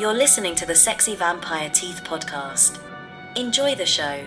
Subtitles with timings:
[0.00, 2.78] You're listening to the Sexy Vampire Teeth podcast.
[3.36, 4.24] Enjoy the show.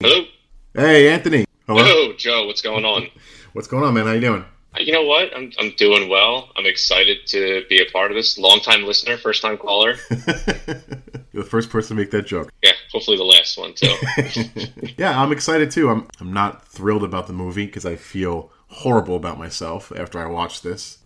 [0.00, 0.24] Hello.
[0.74, 1.46] Hey, Anthony.
[1.66, 1.82] Hello.
[1.82, 2.46] Hello, Joe.
[2.46, 3.08] What's going on?
[3.54, 4.06] What's going on, man?
[4.06, 4.44] How you doing?
[4.74, 5.34] Uh, You know what?
[5.36, 6.50] I'm, I'm doing well.
[6.56, 8.38] I'm excited to be a part of this.
[8.38, 9.96] Long time listener, first time caller.
[11.32, 12.52] You're the first person to make that joke.
[12.62, 14.94] Yeah, hopefully the last one too.
[14.96, 15.90] yeah, I'm excited too.
[15.90, 20.26] I'm I'm not thrilled about the movie because I feel horrible about myself after I
[20.26, 20.98] watched this.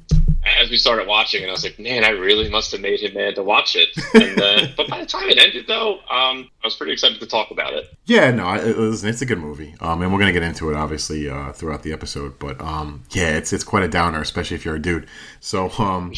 [0.61, 3.13] As we started watching, and I was like, man, I really must have made him
[3.13, 3.89] mad to watch it.
[4.15, 7.27] And, uh, but by the time it ended, though, um, I was pretty excited to
[7.27, 7.95] talk about it.
[8.07, 10.77] Yeah, no, it, listen, it's a good movie, um, and we're gonna get into it
[10.77, 12.39] obviously uh, throughout the episode.
[12.39, 15.07] But um, yeah, it's it's quite a downer, especially if you're a dude.
[15.41, 16.15] So um,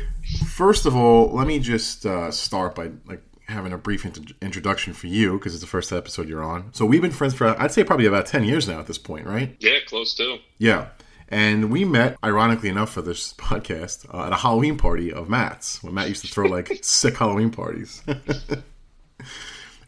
[0.48, 4.92] first of all, let me just uh, start by like having a brief int- introduction
[4.92, 6.72] for you because it's the first episode you're on.
[6.72, 9.26] So we've been friends for I'd say probably about ten years now at this point,
[9.26, 9.56] right?
[9.60, 10.38] Yeah, close to.
[10.58, 10.88] Yeah.
[11.28, 15.82] And we met, ironically enough, for this podcast uh, at a Halloween party of Matt's
[15.82, 18.02] when Matt used to throw like sick Halloween parties.
[18.06, 18.62] and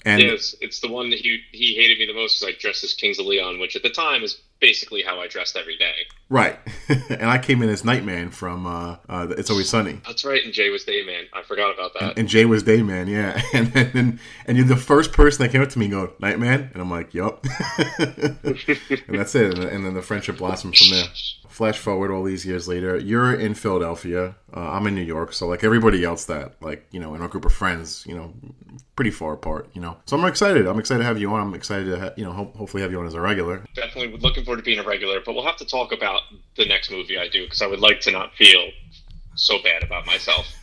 [0.04, 2.94] it's, it's the one that he, he hated me the most because I dressed as
[2.94, 5.94] Kings of Leon, which at the time is basically how I dressed every day.
[6.28, 6.58] right,
[7.10, 10.52] and I came in as Nightman from uh, uh, It's Always Sunny, That's right, and
[10.52, 11.24] Jay was Dayman.
[11.32, 12.18] I forgot about that.
[12.18, 13.40] and Jay was Dayman, yeah.
[13.54, 16.70] And then and you're the first person that came up to me and go Nightman,
[16.72, 17.44] and I'm like, yup.
[17.98, 18.38] and
[19.08, 19.54] that's it.
[19.54, 21.04] And, and then the friendship blossomed from there.
[21.56, 24.34] Flash forward all these years later, you're in Philadelphia.
[24.54, 25.32] Uh, I'm in New York.
[25.32, 28.34] So like everybody else that like you know in our group of friends, you know,
[28.94, 29.70] pretty far apart.
[29.72, 30.66] You know, so I'm excited.
[30.66, 31.40] I'm excited to have you on.
[31.40, 33.64] I'm excited to ha- you know ho- hopefully have you on as a regular.
[33.74, 36.20] Definitely looking forward to being a regular, but we'll have to talk about
[36.58, 38.68] the next movie I do because I would like to not feel
[39.34, 40.46] so bad about myself.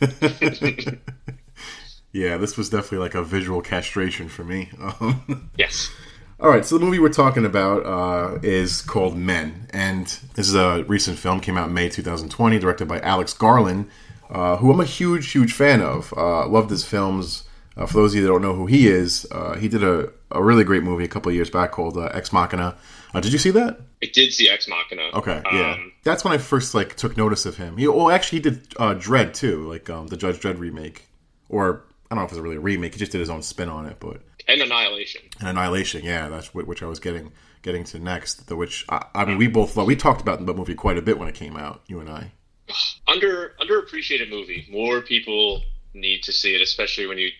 [2.12, 4.70] yeah, this was definitely like a visual castration for me.
[5.00, 5.90] Um, yes.
[6.40, 10.54] All right, so the movie we're talking about uh, is called Men, and this is
[10.54, 11.40] a recent film.
[11.40, 13.88] Came out in May 2020, directed by Alex Garland,
[14.30, 16.12] uh, who I'm a huge, huge fan of.
[16.16, 17.44] Uh, loved his films.
[17.76, 20.10] Uh, for those of you that don't know who he is, uh, he did a,
[20.32, 22.76] a really great movie a couple of years back called uh, Ex Machina.
[23.14, 23.80] Uh, did you see that?
[24.02, 25.10] I did see Ex Machina.
[25.14, 27.76] Okay, yeah, Um, that's when I first like took notice of him.
[27.76, 31.06] He, well, actually, he did uh, Dredd too, like um, the Judge Dredd remake,
[31.48, 32.92] or I don't know if it's really a remake.
[32.94, 35.22] He just did his own spin on it, but and Annihilation.
[35.40, 37.32] and Annihilation, yeah, that's wh- which I was getting
[37.62, 38.46] getting to next.
[38.48, 41.18] The which I, I mean, we both we talked about the movie quite a bit
[41.18, 41.82] when it came out.
[41.86, 42.32] You and I.
[43.08, 44.66] Under underappreciated movie.
[44.70, 45.62] More people
[45.92, 47.30] need to see it, especially when you.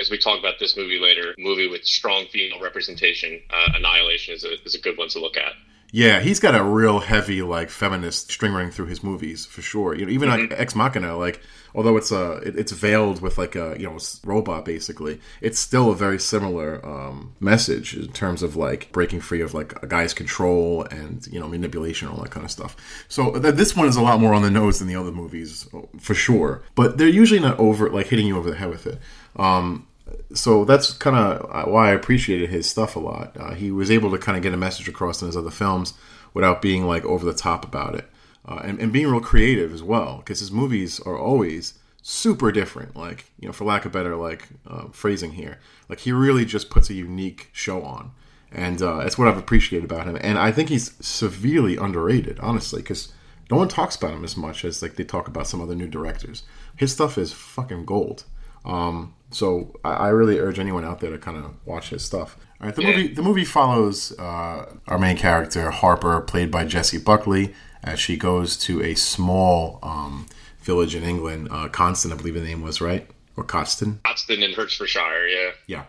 [0.00, 4.42] As we talk about this movie later, movie with strong female representation, uh, Annihilation is
[4.42, 5.52] a, is a good one to look at.
[5.96, 9.94] Yeah, he's got a real heavy like feminist string running through his movies for sure.
[9.94, 11.40] You know, even like Ex Machina, like
[11.74, 15.90] although it's uh it, it's veiled with like a you know robot basically, it's still
[15.90, 20.12] a very similar um, message in terms of like breaking free of like a guy's
[20.12, 22.76] control and you know manipulation and all that kind of stuff.
[23.08, 25.66] So th- this one is a lot more on the nose than the other movies
[25.98, 28.98] for sure, but they're usually not over like hitting you over the head with it.
[29.36, 29.86] Um,
[30.34, 33.36] so that's kind of why I appreciated his stuff a lot.
[33.38, 35.94] Uh, he was able to kind of get a message across in his other films
[36.34, 38.08] without being like over the top about it,
[38.46, 40.18] uh, and, and being real creative as well.
[40.18, 42.94] Because his movies are always super different.
[42.94, 45.58] Like you know, for lack of better like uh, phrasing here,
[45.88, 48.12] like he really just puts a unique show on,
[48.52, 50.16] and uh, that's what I've appreciated about him.
[50.20, 53.12] And I think he's severely underrated, honestly, because
[53.50, 55.88] no one talks about him as much as like they talk about some other new
[55.88, 56.44] directors.
[56.76, 58.24] His stuff is fucking gold.
[58.64, 62.36] Um, so I, I really urge anyone out there to kind of watch his stuff.
[62.60, 66.98] All right, the movie the movie follows uh, our main character Harper, played by Jessie
[66.98, 70.26] Buckley, as she goes to a small um,
[70.60, 74.52] village in England, uh, Constant, I believe the name was right, or Coston, Austin in
[74.52, 75.50] Hertfordshire, yeah.
[75.66, 75.84] yeah,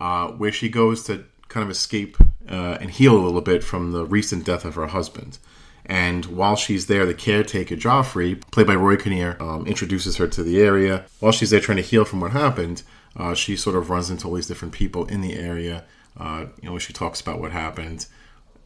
[0.00, 2.16] uh, where she goes to kind of escape
[2.50, 5.38] uh, and heal a little bit from the recent death of her husband.
[5.86, 10.42] And while she's there, the caretaker Joffrey, played by Rory Kinnear, um, introduces her to
[10.42, 11.06] the area.
[11.20, 12.82] While she's there trying to heal from what happened,
[13.14, 15.84] uh, she sort of runs into all these different people in the area.
[16.18, 18.06] Uh, you know, she talks about what happened,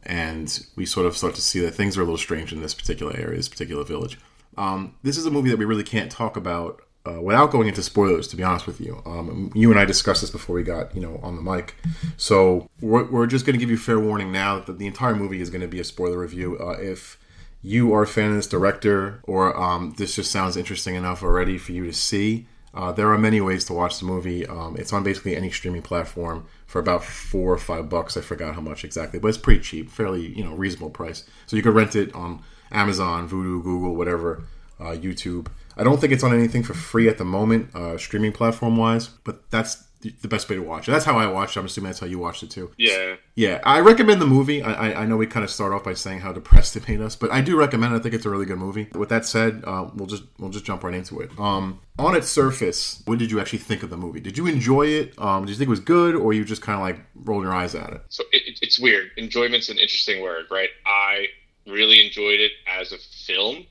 [0.03, 2.73] and we sort of start to see that things are a little strange in this
[2.73, 4.17] particular area, this particular village.
[4.57, 7.81] Um, this is a movie that we really can't talk about uh, without going into
[7.81, 8.27] spoilers.
[8.29, 11.01] To be honest with you, um, you and I discussed this before we got you
[11.01, 11.75] know on the mic,
[12.17, 15.41] so we're, we're just going to give you fair warning now that the entire movie
[15.41, 16.57] is going to be a spoiler review.
[16.59, 17.17] Uh, if
[17.61, 21.57] you are a fan of this director, or um, this just sounds interesting enough already
[21.57, 24.45] for you to see, uh, there are many ways to watch the movie.
[24.47, 28.15] Um, it's on basically any streaming platform for about four or five bucks.
[28.15, 31.25] I forgot how much exactly, but it's pretty cheap, fairly you know reasonable price.
[31.47, 34.43] So you could rent it on Amazon, Vudu, Google, whatever,
[34.79, 35.47] uh, YouTube.
[35.81, 39.07] I don't think it's on anything for free at the moment, uh, streaming platform wise,
[39.07, 40.91] but that's the, best way to watch it.
[40.91, 41.55] That's how I watched.
[41.55, 41.59] it.
[41.59, 42.71] I'm assuming that's how you watched it too.
[42.77, 43.15] Yeah.
[43.35, 44.61] Yeah, I recommend the movie.
[44.63, 47.01] I, I, I know we kind of start off by saying how depressed it made
[47.01, 47.97] us, but I do recommend it.
[47.97, 48.87] I think it's a really good movie.
[48.95, 51.29] With that said, uh, we'll just we'll just jump right into it.
[51.39, 54.19] Um, on its surface, what did you actually think of the movie?
[54.21, 55.13] Did you enjoy it?
[55.19, 57.53] Um, did you think it was good, or you just kind of like rolling your
[57.55, 58.01] eyes at it?
[58.09, 59.11] So it- it's weird.
[59.17, 60.69] Enjoyment's an interesting word, right?
[60.85, 61.27] I
[61.67, 63.65] really enjoyed it as a film.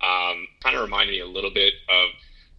[0.00, 2.10] Um, kind of reminded me a little bit of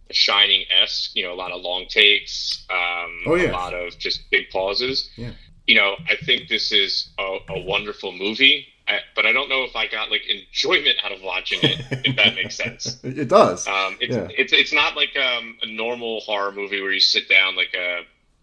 [0.08, 1.14] The Shining esque.
[1.16, 2.66] You know, a lot of long takes.
[2.70, 3.50] Um, Oh, yeah.
[3.50, 5.10] A lot of just big pauses.
[5.16, 5.32] Yeah.
[5.66, 9.62] You know, I think this is a, a wonderful movie, I, but I don't know
[9.62, 11.80] if I got like enjoyment out of watching it.
[12.04, 12.98] if that makes sense.
[13.04, 13.66] It, does.
[13.68, 14.26] Um, it's, Yeah.
[14.36, 18.00] it's it's not like um, a normal horror movie where you sit down like a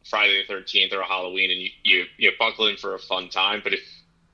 [0.10, 3.28] Friday the Thirteenth or a Halloween and you, you you buckle in for a fun
[3.30, 3.60] time.
[3.62, 3.82] But if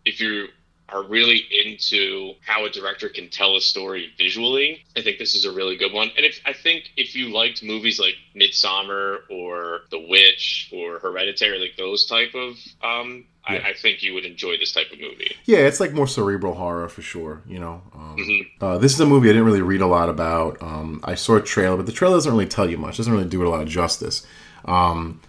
[0.06, 0.50] if you
[0.90, 5.46] are really into how a director can tell a story visually, I think this is
[5.46, 6.12] a really good one.
[6.18, 11.60] And if I think if you liked movies like Midsommar or The Witch or Hereditary,
[11.60, 13.56] like those type of, um, Yeah.
[13.66, 15.36] I, I think you would enjoy this type of movie.
[15.46, 17.42] Yeah, it's like more cerebral horror for sure.
[17.48, 18.48] You know, um, Mhm.
[18.62, 20.62] uh, this is a movie I didn't really read a lot about.
[20.62, 22.98] Um, I saw a trailer, but the trailer doesn't really tell you much.
[22.98, 24.26] Doesn't really do it a lot of justice.
[24.66, 25.20] Um,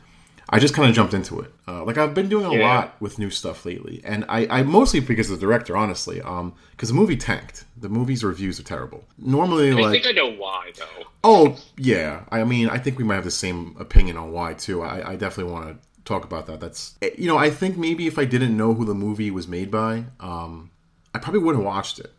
[0.51, 1.51] I just kind of jumped into it.
[1.67, 2.67] Uh, like I've been doing a Yeah.
[2.69, 6.89] lot with new stuff lately, and I, I mostly because of the director, honestly, because
[6.89, 7.65] the movie tanked.
[7.77, 9.05] The movie's reviews are terrible.
[9.19, 11.05] Normally, I like think I know why though.
[11.23, 14.83] Oh yeah, I mean, I think we might have the same opinion on why too.
[14.83, 16.61] I, I definitely want to talk about that.
[16.61, 19.71] That's you know, I think maybe if I didn't know who the movie was made
[19.71, 20.71] by, um,
[21.15, 22.13] I probably wouldn't have watched it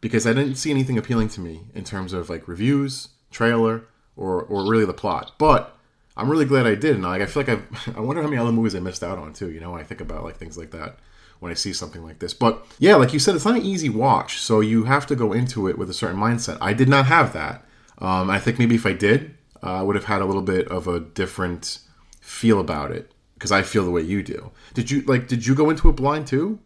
[0.00, 3.84] because I didn't see anything appealing to me in terms of like reviews, trailer,
[4.16, 5.32] or or really the plot.
[5.38, 5.76] But
[6.16, 8.40] I'm really glad I did, and like I feel like I I wonder how many
[8.40, 9.50] other movies I missed out on too.
[9.50, 10.98] You know, I think about like things like that
[11.40, 12.34] when I see something like this.
[12.34, 15.32] But yeah, like you said, it's not an easy watch, so you have to go
[15.32, 16.58] into it with a certain mindset.
[16.60, 17.64] I did not have that.
[17.98, 20.68] Um, I think maybe if I did, uh, I would have had a little bit
[20.68, 21.78] of a different
[22.20, 24.52] feel about it because I feel the way you do.
[24.74, 25.28] Did you like?
[25.28, 26.58] Did you go into it blind too?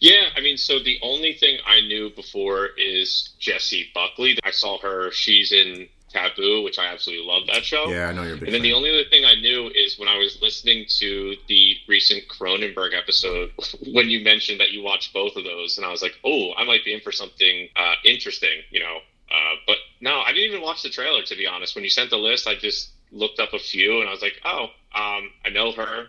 [0.00, 4.38] Yeah, I mean, so the only thing I knew before is Jessie Buckley.
[4.44, 7.88] I saw her; she's in Taboo, which I absolutely love that show.
[7.88, 8.62] Yeah, I know you're And then fan.
[8.62, 12.94] the only other thing I knew is when I was listening to the recent Cronenberg
[12.94, 13.52] episode,
[13.92, 16.64] when you mentioned that you watched both of those, and I was like, oh, I
[16.64, 18.98] might be in for something uh, interesting, you know.
[19.30, 21.74] Uh, but no, I didn't even watch the trailer, to be honest.
[21.74, 24.40] When you sent the list, I just looked up a few, and I was like,
[24.44, 24.64] oh,
[24.94, 26.06] um, I know her.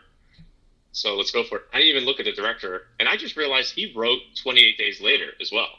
[0.92, 1.63] So let's go for it.
[1.74, 5.01] I didn't even look at the director, and I just realized he wrote 28 Days
[5.01, 5.69] Later as well.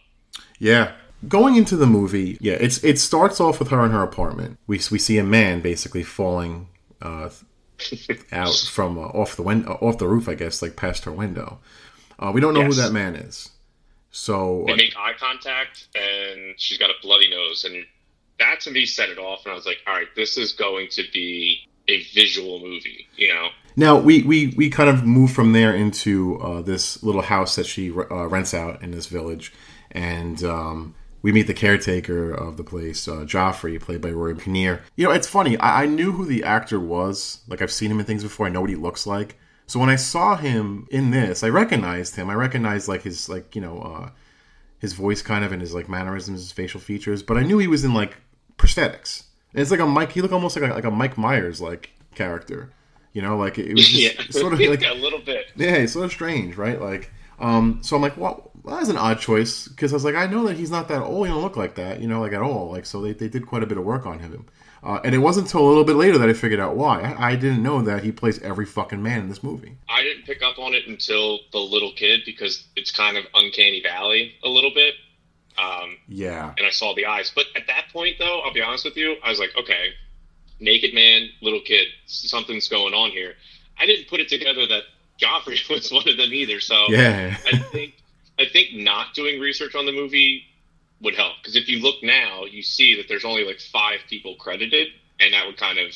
[0.58, 0.94] Yeah.
[1.26, 4.58] Going into the movie, yeah, it's it starts off with her in her apartment.
[4.68, 6.68] We we see a man basically falling
[7.02, 7.30] uh,
[8.30, 11.12] out from uh, off the win- uh, off the roof, I guess, like past her
[11.12, 11.58] window.
[12.20, 12.76] Uh, we don't know Yes.
[12.76, 13.50] who that man is.
[14.10, 17.84] So They make eye contact, and she's got a bloody nose, and
[18.38, 19.44] that to me set it off.
[19.44, 23.28] And I was like, all right, this is going to be a visual movie, you
[23.32, 23.48] know?
[23.76, 27.66] Now we, we, we kind of move from there into uh, this little house that
[27.66, 29.52] she uh, rents out in this village,
[29.92, 30.94] and um,
[31.28, 34.82] we meet the caretaker of the place, uh, Joffrey, played by Rory Kinnear.
[34.96, 35.58] You know, it's funny.
[35.58, 37.42] I, I knew who the actor was.
[37.46, 38.46] Like I've seen him in things before.
[38.46, 39.36] I know what he looks like.
[39.66, 42.30] So when I saw him in this, I recognized him.
[42.30, 44.10] I recognized like his like you know uh,
[44.78, 47.22] his voice kind of and his like mannerisms, his facial features.
[47.22, 48.16] But I knew he was in like
[48.56, 49.24] prosthetics.
[49.52, 50.12] And it's like a Mike.
[50.12, 52.72] He looked almost like a, like a Mike Myers like character.
[53.12, 55.52] You know, like it, was just yeah, sort of like a little bit.
[55.56, 56.80] yeah, it's sort of strange, right?
[56.80, 58.16] Like, um, so I'm like,
[58.62, 60.88] well, well that's an odd choice because I was like, I know that he's not
[60.88, 61.26] that old.
[61.26, 62.70] He don't look like that, you know, like at all.
[62.70, 64.46] Like, so they, they did quite a bit of work on him.
[64.82, 67.00] Uh, and it wasn't until a little bit later that I figured out why.
[67.00, 69.76] I, I didn't know that he plays every fucking man in this movie.
[69.88, 73.82] I didn't pick up on it until the little kid because it's kind of uncanny
[73.82, 74.94] valley a little bit.
[75.58, 77.32] Um, Yeah, and I saw the eyes.
[77.34, 79.94] But at that point, though, I'll be honest with you, I was like, okay,
[80.60, 83.34] naked man, little kid, something's going on here.
[83.78, 84.82] I didn't put it together that
[85.20, 86.60] Joffrey was one of them either.
[86.60, 87.94] So yeah, I think
[88.38, 90.44] I think not doing research on the movie
[91.00, 94.36] would help because if you look now, you see that there's only like five people
[94.36, 94.88] credited,
[95.20, 95.92] and that would kind of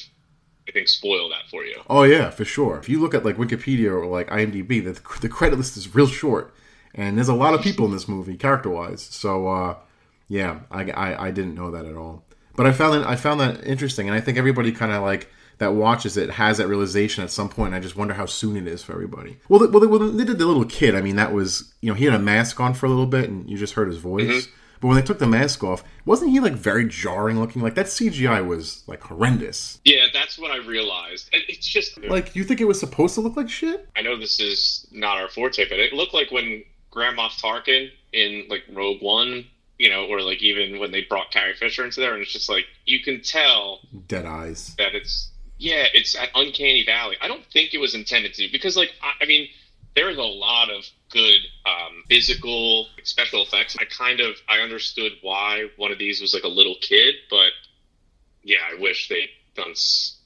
[0.68, 1.80] I think spoil that for you.
[1.88, 2.78] oh yeah, for sure.
[2.78, 6.06] If you look at like Wikipedia or like IMDb, the the credit list is real
[6.06, 6.54] short,
[6.94, 9.02] and there's a lot of people in this movie character wise.
[9.02, 9.76] So uh,
[10.28, 12.24] yeah, I, I I didn't know that at all.
[12.54, 15.28] But I found that I found that interesting, and I think everybody kind of like
[15.58, 17.68] that watches it has that realization at some point.
[17.68, 19.38] And I just wonder how soon it is for everybody.
[19.48, 20.94] Well, the, well, the, well, they did the little kid.
[20.94, 23.28] I mean, that was you know he had a mask on for a little bit,
[23.28, 24.26] and you just heard his voice.
[24.26, 24.50] Mm-hmm.
[24.80, 27.62] But when they took the mask off, wasn't he like very jarring looking?
[27.62, 29.80] Like that CGI was like horrendous.
[29.84, 31.30] Yeah, that's what I realized.
[31.32, 33.88] It's just Like you think it was supposed to look like shit?
[33.94, 37.90] I know this is not our forte, but it looked like when Grand Moff Tarkin
[38.12, 39.44] in like Rogue One,
[39.78, 42.48] you know, or like even when they brought Carrie Fisher into there, and it's just
[42.48, 44.74] like you can tell Dead eyes.
[44.78, 45.30] that it's
[45.62, 47.16] Yeah, it's at Uncanny Valley.
[47.20, 49.46] I don't think it was intended to because, like, I, I mean,
[49.94, 53.76] there is a lot of good um, physical special effects.
[53.78, 57.52] I kind of I understood why one of these was like a little kid, but
[58.42, 59.70] yeah, I wish they done.
[59.70, 60.18] S-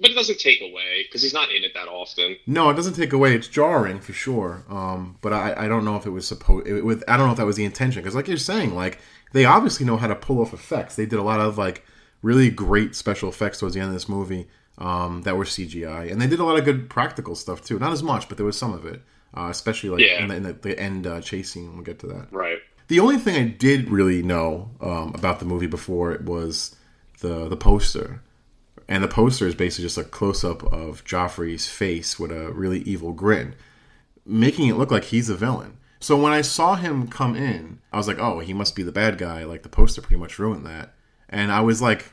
[0.00, 2.36] but it doesn't take away because he's not in it that often.
[2.46, 3.34] No, it doesn't take away.
[3.34, 4.62] It's jarring for sure.
[4.68, 6.70] Um, but I, I don't know if it was supposed.
[6.70, 9.00] With I don't know if that was the intention because, like you're saying, like
[9.32, 10.94] they obviously know how to pull off effects.
[10.94, 11.84] They did a lot of like
[12.22, 14.46] really great special effects towards the end of this movie
[14.78, 17.78] um, that were CGI, and they did a lot of good practical stuff too.
[17.78, 19.02] Not as much, but there was some of it,
[19.36, 20.22] uh, especially like Yeah.
[20.22, 21.74] in, the, in the, the end uh, chase scene.
[21.74, 22.28] We'll get to that.
[22.30, 22.58] Right.
[22.88, 26.76] The only thing I did really know um, about the movie before it was
[27.20, 28.20] the the poster,
[28.88, 32.80] and the poster is basically just a close up of Joffrey's face with a really
[32.80, 33.54] evil grin,
[34.24, 35.78] making it look like he's a villain.
[35.98, 38.92] So when I saw him come in, I was like, "Oh, he must be the
[38.92, 40.92] bad guy." Like the poster pretty much ruined that,
[41.28, 42.12] and I was like,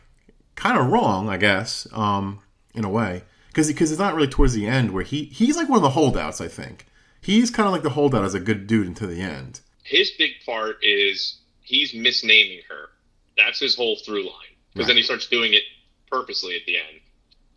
[0.56, 2.40] kind of wrong, I guess, um,
[2.74, 5.70] in a way, because because it's not really towards the end where he he's like
[5.70, 6.42] one of the holdouts.
[6.42, 6.86] I think
[7.22, 9.62] he's kind of like the holdout as a good dude until the end.
[9.84, 12.90] His big part is he's misnaming her.
[13.38, 14.54] That's his whole through line.
[14.74, 15.62] Because then he starts doing it
[16.10, 17.00] purposely at the end.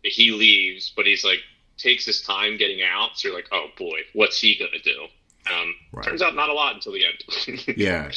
[0.03, 1.41] He leaves, but he's like
[1.79, 3.11] takes his time getting out.
[3.15, 5.07] So you're like, oh boy, what's he gonna do?
[5.53, 6.05] Um, Right.
[6.05, 7.65] Turns out not a lot until the end.
[7.77, 8.11] Yeah,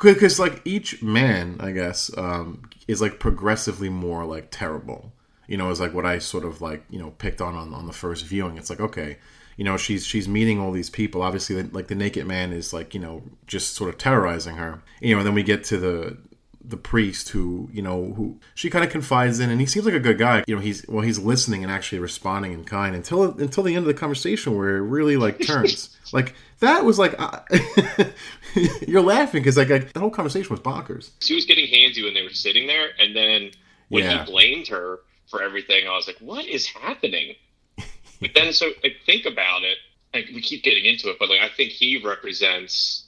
[0.00, 5.12] because like each man, I guess, um, is like progressively more like terrible.
[5.48, 7.86] You know, is like what I sort of like you know picked on on, on
[7.86, 8.56] the first viewing.
[8.58, 9.18] It's like okay,
[9.56, 11.22] you know, she's she's meeting all these people.
[11.22, 14.82] Obviously, like the naked man is like you know just sort of terrorizing her.
[15.00, 16.16] You know, and then we get to the
[16.68, 19.94] the priest who you know who she kind of confides in and he seems like
[19.94, 23.22] a good guy you know he's well he's listening and actually responding in kind until
[23.38, 27.14] until the end of the conversation where it really like turns like that was like
[27.20, 27.38] uh,
[28.86, 32.14] you're laughing because like, like the whole conversation was bonkers she was getting handsy when
[32.14, 33.50] they were sitting there, and then
[33.88, 34.24] when Yeah.
[34.24, 34.98] he blamed her
[35.28, 37.34] for everything, I was like, what is happening?
[38.20, 39.78] but then, so like, think about it.
[40.14, 43.02] Like, we keep getting into it, but like, I think he represents.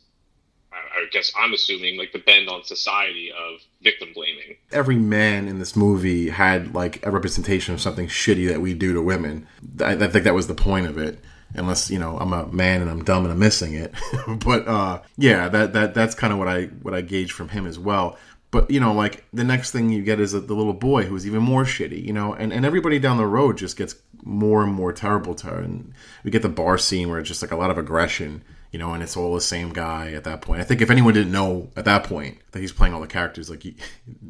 [0.71, 4.57] I guess I'm assuming like the bend on society of victim blaming.
[4.71, 8.93] every man in this movie had like a representation of something shitty that we do
[8.93, 9.47] to women
[9.81, 11.19] I, I think that was the point of it
[11.55, 13.93] unless you know i'm a man and i'm dumb and i'm missing it
[14.45, 17.67] but uh yeah that that that's kind of what i what i gauge from him
[17.67, 18.17] as well
[18.51, 21.43] but you know like the next thing you get is the little boy who's even
[21.43, 24.93] more shitty you know and, and everybody down the road just gets more and more
[24.93, 25.93] terrible to her and
[26.25, 28.93] we get the bar scene where it's just like a lot of aggression you know
[28.93, 31.69] and it's all the same guy at that point i think if anyone didn't know
[31.77, 33.75] at that point that he's playing all the characters like you,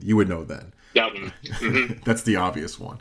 [0.03, 2.03] you would know then Yeah, mhm.
[2.05, 2.99] that's the obvious one.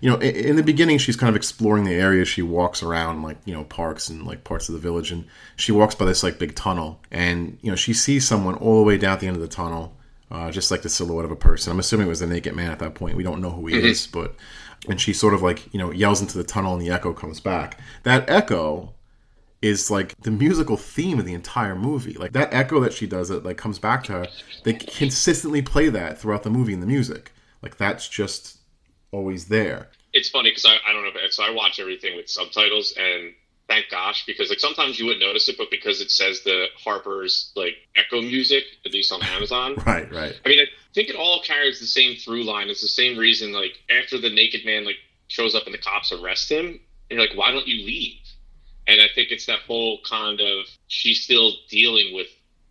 [0.00, 2.24] You know, i- in the beginning, she's kind of exploring the area.
[2.24, 5.24] She walks around like you know parks and like parts of the village, and
[5.56, 8.84] she walks by this like big tunnel, and you know she sees someone all the
[8.86, 9.94] way down at the end of the tunnel,
[10.30, 11.72] uh, just like the silhouette of a person.
[11.72, 13.16] I'm assuming it was the naked man at that point.
[13.16, 14.34] We don't know who he is, but
[14.88, 17.40] and she sort of like you know yells into the tunnel, and the echo comes
[17.40, 17.78] back.
[18.02, 18.94] That echo
[19.60, 22.12] is like the musical theme of the entire movie.
[22.14, 24.26] Like that echo that she does that like comes back to her.
[24.64, 27.32] They consistently play that throughout the movie in the music.
[27.62, 28.58] Like that's just
[29.10, 29.88] always there.
[30.12, 33.32] it's funny because I, I don't know, if, so I watch everything with subtitles, and
[33.68, 37.52] thank gosh because like sometimes you wouldn't notice it, but because it says the Harper's
[37.54, 40.40] like echo music, at least on Amazon, Right, right.
[40.44, 42.68] I mean, I think it all carries the same through line.
[42.68, 44.96] It's the same reason, like, after the naked man, like,
[45.28, 48.20] shows up and the cops arrest him, and you're like, why don't you leave?
[48.86, 52.26] And I think it's that whole kind of, she's still dealing with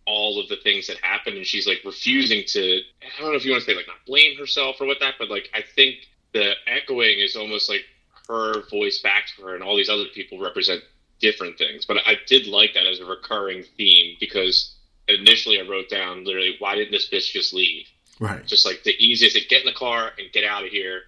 [0.06, 3.44] all of the things that happened and she's, like, refusing to, I don't know if
[3.44, 5.96] you want to say, like, not blame herself or what that, but, like, I think
[6.32, 7.84] the echoing is almost like
[8.28, 10.82] her voice back to her, and all these other people represent
[11.20, 11.84] different things.
[11.86, 14.74] But I did like that as a recurring theme because
[15.08, 17.86] initially I wrote down literally, why didn't this bitch just leave?
[18.20, 18.44] Right.
[18.46, 21.02] just like the easiest to get in the car and get out of here.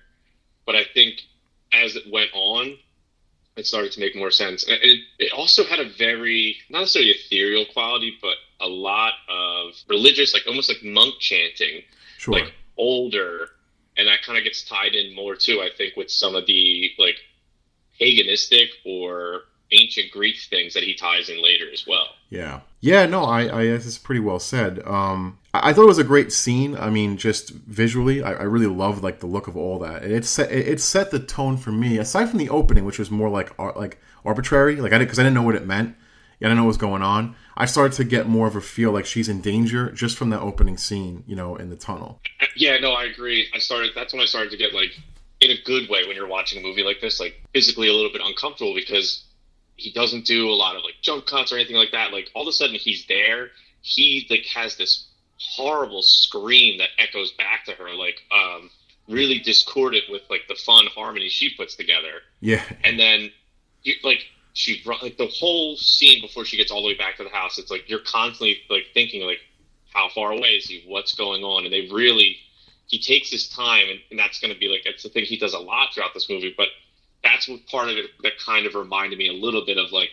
[0.65, 1.21] But I think
[1.73, 2.77] as it went on,
[3.57, 4.65] it started to make more sense.
[4.67, 9.73] And it, it also had a very, not necessarily ethereal quality, but a lot of
[9.89, 11.83] religious, like almost like monk chanting,
[12.19, 12.35] Sure.
[12.35, 13.49] like older.
[14.01, 16.91] And that kind of gets tied in more too, I think, with some of the
[16.99, 17.17] like
[18.01, 19.43] paganistic or
[19.73, 22.09] ancient Greek things that he ties in later as well.
[22.31, 22.61] Yeah.
[22.81, 24.83] Yeah, no, I, I this is pretty well said.
[24.87, 26.77] Um I, I thought it was a great scene.
[26.77, 30.03] I mean, just visually, I, I really loved like the look of all that.
[30.03, 32.99] And it set it, it set the tone for me, aside from the opening, which
[32.99, 35.67] was more like ar- like arbitrary, like I didn't because I didn't know what it
[35.67, 35.95] meant.
[36.41, 37.37] I didn't know what was going on.
[37.61, 40.41] I started to get more of a feel like she's in danger just from that
[40.41, 42.19] opening scene, you know, in the tunnel.
[42.57, 43.49] Yeah, no, I agree.
[43.55, 43.91] I started.
[43.95, 44.99] That's when I started to get like,
[45.41, 48.11] in a good way, when you're watching a movie like this, like physically a little
[48.11, 49.25] bit uncomfortable because
[49.77, 52.15] he doesn't do a lot of like jump cuts or anything like that.
[52.15, 53.51] Like all of a sudden he's there.
[53.83, 57.95] He like has this horrible scream that echoes back to her.
[57.95, 58.71] Like um,
[59.07, 62.23] really discordant with like the fun harmony she puts together.
[62.41, 62.65] Yeah.
[62.85, 63.31] And then
[63.83, 67.25] you like she like the whole scene before she gets all the way back to
[67.25, 67.59] the house.
[67.59, 69.39] It's like you're constantly like thinking like
[69.93, 70.85] how far away is he?
[70.87, 71.65] What's going on?
[71.65, 72.37] And they really
[72.87, 75.37] he takes his time, and, and that's going to be like that's the thing he
[75.39, 76.53] does a lot throughout this movie.
[76.57, 76.69] But
[77.23, 80.11] that's what part of it that kind of reminded me a little bit of like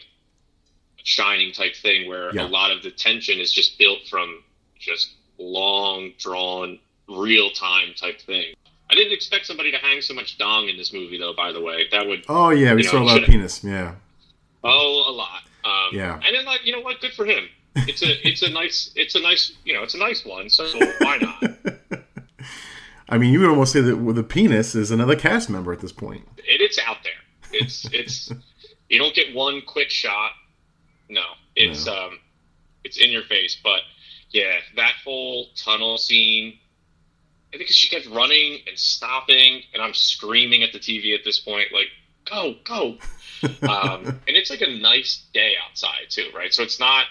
[0.99, 2.45] a Shining type thing, where Yeah.
[2.45, 4.43] a lot of the tension is just built from
[4.79, 6.77] just long drawn,
[7.09, 8.53] real time type thing.
[8.89, 11.33] I didn't expect somebody to hang so much dong in this movie, though.
[11.33, 13.63] By the way, that would Oh yeah, we You know, saw a lot of penis.
[13.63, 13.95] Yeah.
[14.63, 15.41] Oh, a lot.
[15.65, 16.13] Um, Yeah.
[16.25, 16.99] And then, like, you know what?
[17.01, 17.47] Good for him.
[17.75, 20.49] It's a, it's a nice, it's a nice, you know, it's a nice one.
[20.49, 20.65] So
[20.99, 22.01] why not?
[23.09, 25.79] I mean, you would almost say that with the penis is another cast member at
[25.79, 26.27] this point.
[26.39, 27.51] It, it's out there.
[27.51, 28.31] It's, it's.
[28.89, 30.31] You don't get one quick shot.
[31.09, 31.21] No,
[31.57, 32.19] it's, um,
[32.85, 33.57] it's in your face.
[33.61, 33.81] But
[34.29, 36.57] yeah, that whole tunnel scene.
[37.53, 41.37] I think she kept running and stopping, and I'm screaming at the TV at this
[41.41, 41.87] point, like,
[42.29, 42.97] "Go, go!"
[43.69, 46.53] um, and it's like a nice day outside too, right?
[46.53, 47.05] So it's not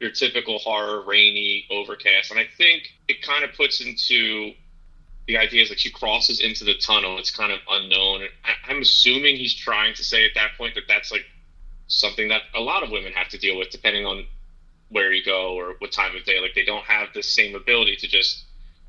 [0.00, 2.30] your typical horror, rainy, overcast.
[2.30, 4.52] And I think it kind of puts into
[5.26, 7.18] the idea is like she crosses into the tunnel.
[7.18, 8.22] It's kind of unknown.
[8.44, 11.24] I, I'm assuming he's trying to say at that point that that's like
[11.86, 14.24] something that a lot of women have to deal with, depending on
[14.88, 16.40] where you go or what time of day.
[16.40, 18.44] Like they don't have the same ability to just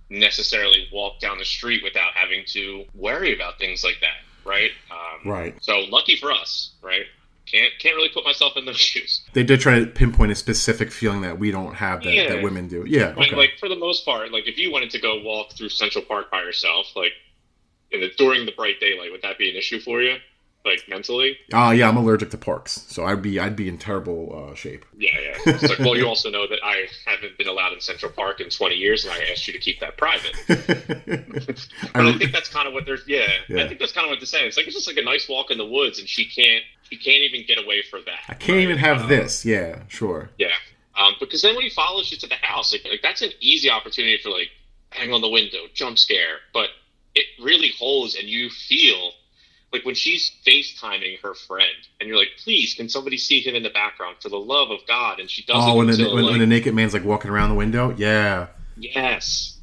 [0.09, 4.71] necessarily walk down the street without having to worry about things like that, right?
[4.89, 5.55] Um, Right.
[5.63, 7.05] so lucky for us, right?
[7.45, 9.21] Can't can't really put myself in those shoes.
[9.33, 12.29] They did try to pinpoint a specific feeling that we don't have that, Yeah.
[12.35, 12.85] that women do.
[12.87, 13.13] Yeah.
[13.17, 13.35] Like, Okay.
[13.35, 16.31] like for the most part, like if you wanted to go walk through Central Park
[16.31, 17.13] by yourself, like
[17.91, 20.15] in the, during the bright daylight, would that be an issue for you?
[20.63, 21.37] Like mentally?
[21.53, 24.85] Ah, yeah, I'm allergic to parks, so I'd be I'd be in terrible uh, shape.
[24.95, 25.53] Yeah, yeah.
[25.53, 28.49] It's like, well, you also know that I haven't been allowed in Central Park in
[28.49, 30.35] 20 years, and I asked you to keep that private.
[31.93, 32.99] But I, I, think that's kind of what they're.
[33.07, 33.63] Yeah, Yeah.
[33.63, 34.47] I think that's kind of what they're saying.
[34.47, 36.63] It's like it's just like a nice walk in the woods, and she can't.
[36.89, 38.19] She can't even get away for that.
[38.29, 39.45] I can't even have Um, this.
[39.45, 40.29] Yeah, sure.
[40.37, 40.49] Yeah.
[40.99, 43.69] Um, because then when he follows you to the house, like, like that's an easy
[43.69, 44.49] opportunity for like
[44.91, 46.37] hang on the window, jump scare.
[46.53, 46.69] But
[47.15, 49.13] it really holds, and you feel
[49.73, 53.63] like when she's FaceTiming her friend, and you're like, please, can somebody see him in
[53.63, 55.19] the background for the love of God?
[55.19, 55.69] And she doesn't.
[55.69, 57.93] Oh, when the, when, like, when the naked man's like walking around the window.
[57.97, 58.47] Yeah.
[58.77, 59.57] yes.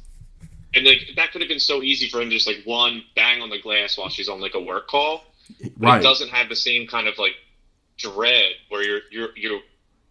[0.73, 3.41] And like that could have been so easy for him to just like one bang
[3.41, 5.23] on the glass while she's on like a work call.
[5.61, 5.99] But Right.
[5.99, 7.33] it doesn't have the same kind of like
[7.97, 9.59] dread where you're you're you're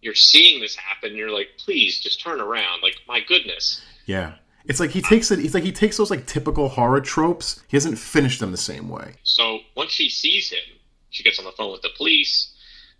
[0.01, 1.09] you're seeing this happen.
[1.09, 2.81] and You're like, please just turn around.
[2.81, 3.81] Like, my goodness.
[4.05, 4.35] Yeah.
[4.69, 5.39] It's like he takes it.
[5.39, 7.61] It's like he takes those like typical horror tropes.
[7.67, 9.13] He hasn't finished them the same way.
[9.23, 10.77] So once she sees him,
[11.09, 12.53] she gets on the phone with the police,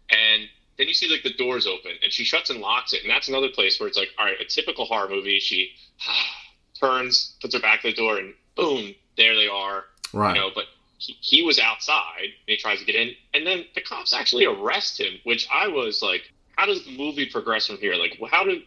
[0.10, 3.03] and then you see like the doors open, and she shuts and locks it.
[3.03, 5.39] And that's another place where it's like, all right, a typical horror movie.
[5.39, 5.69] She
[6.79, 9.84] turns, puts her back to the door, and boom, there they are.
[10.12, 10.36] Right.
[10.36, 10.63] You know, but
[10.97, 14.45] he, he was outside and he tries to get in, and then the cops actually
[14.45, 17.93] arrest him, which I was like, how does the movie progress from here?
[17.93, 18.60] Like, how do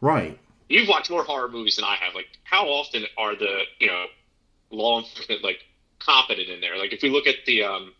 [0.00, 0.38] Right.
[0.68, 2.14] You've watched more horror movies than I have?
[2.14, 4.06] Like, how often are the you know
[4.70, 5.58] law enforcement like
[5.98, 6.76] competent in there?
[6.78, 7.92] Like, if we look at the um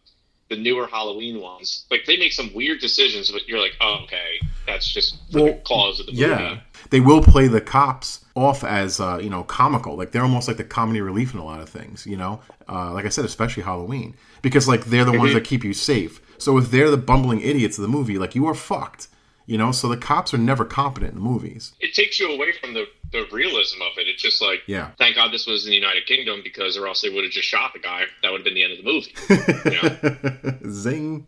[0.48, 4.38] the newer Halloween ones, like they make some weird decisions, but you're like, oh, okay,
[4.64, 6.22] that's just for the cause of the movie.
[6.24, 6.60] Yeah.
[6.90, 9.96] They will play the cops off as uh, you know comical.
[9.96, 12.06] Like they're almost like the comedy relief in a lot of things.
[12.06, 15.34] You know, uh, like I said, especially Halloween, because like they're the ones Mhm.
[15.34, 16.20] that keep you safe.
[16.38, 19.08] So if they're the bumbling idiots of the movie, like you are fucked.
[19.48, 21.72] You know, so the cops are never competent in the movies.
[21.78, 24.08] It takes you away from the, the realism of it.
[24.08, 24.90] It's just like, Yeah.
[24.98, 27.46] thank God this was in the United Kingdom because, or else they would have just
[27.46, 28.06] shot the guy.
[28.24, 30.70] That would have been the end of the movie.
[30.70, 31.26] Zing.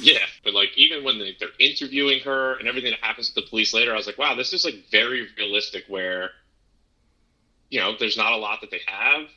[0.00, 3.46] Yeah, but like even when they, they're interviewing her and everything that happens to the
[3.46, 5.84] police later, I was like, wow, this is like very realistic.
[5.88, 6.30] Where
[7.70, 9.28] you know, there's not a lot that they have,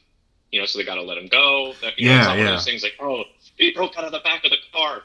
[0.52, 1.74] you know, so they got to let him go.
[1.82, 2.46] That, you know, Yeah, it's not one yeah.
[2.52, 3.24] of those things like, oh,
[3.58, 5.04] he broke out of the back of the car.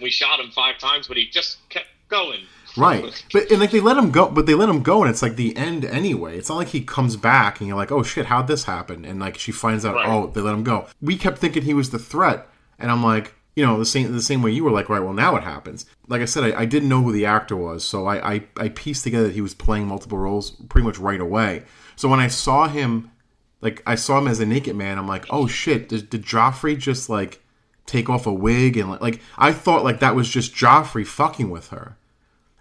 [0.00, 2.40] We shot him five times, but he just kept going.
[2.76, 5.22] Right, but and like they let him go, but they let him go, and it's
[5.22, 6.38] like the end anyway.
[6.38, 9.04] It's not like he comes back and you're like, oh shit, how'd this happen?
[9.04, 10.08] And like she finds out, Right.
[10.08, 10.86] oh, they let him go.
[11.02, 12.46] We kept thinking he was the threat,
[12.78, 15.12] and I'm like, you know, the same the same way you were like, right, well
[15.12, 15.84] now it happens.
[16.06, 18.68] Like I said, I, I didn't know who the actor was, so I, I I
[18.68, 21.64] pieced together that he was playing multiple roles pretty much right away.
[21.96, 23.10] So when I saw him,
[23.60, 26.78] like I saw him as a naked man, I'm like, oh shit, did, did Joffrey
[26.78, 27.42] just like
[27.84, 31.50] take off a wig and like, like I thought like that was just Joffrey fucking
[31.50, 31.96] with her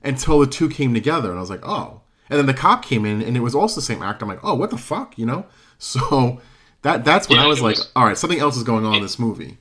[0.03, 2.01] until the two came together and I was like, oh.
[2.29, 4.23] And then the cop came in and it was also the same actor.
[4.25, 5.45] I'm like, oh, what the fuck, you know?
[5.81, 6.41] So
[6.81, 8.85] that that's when Yeah, I was it like, was- all right, something else is going
[8.85, 9.57] on in this movie.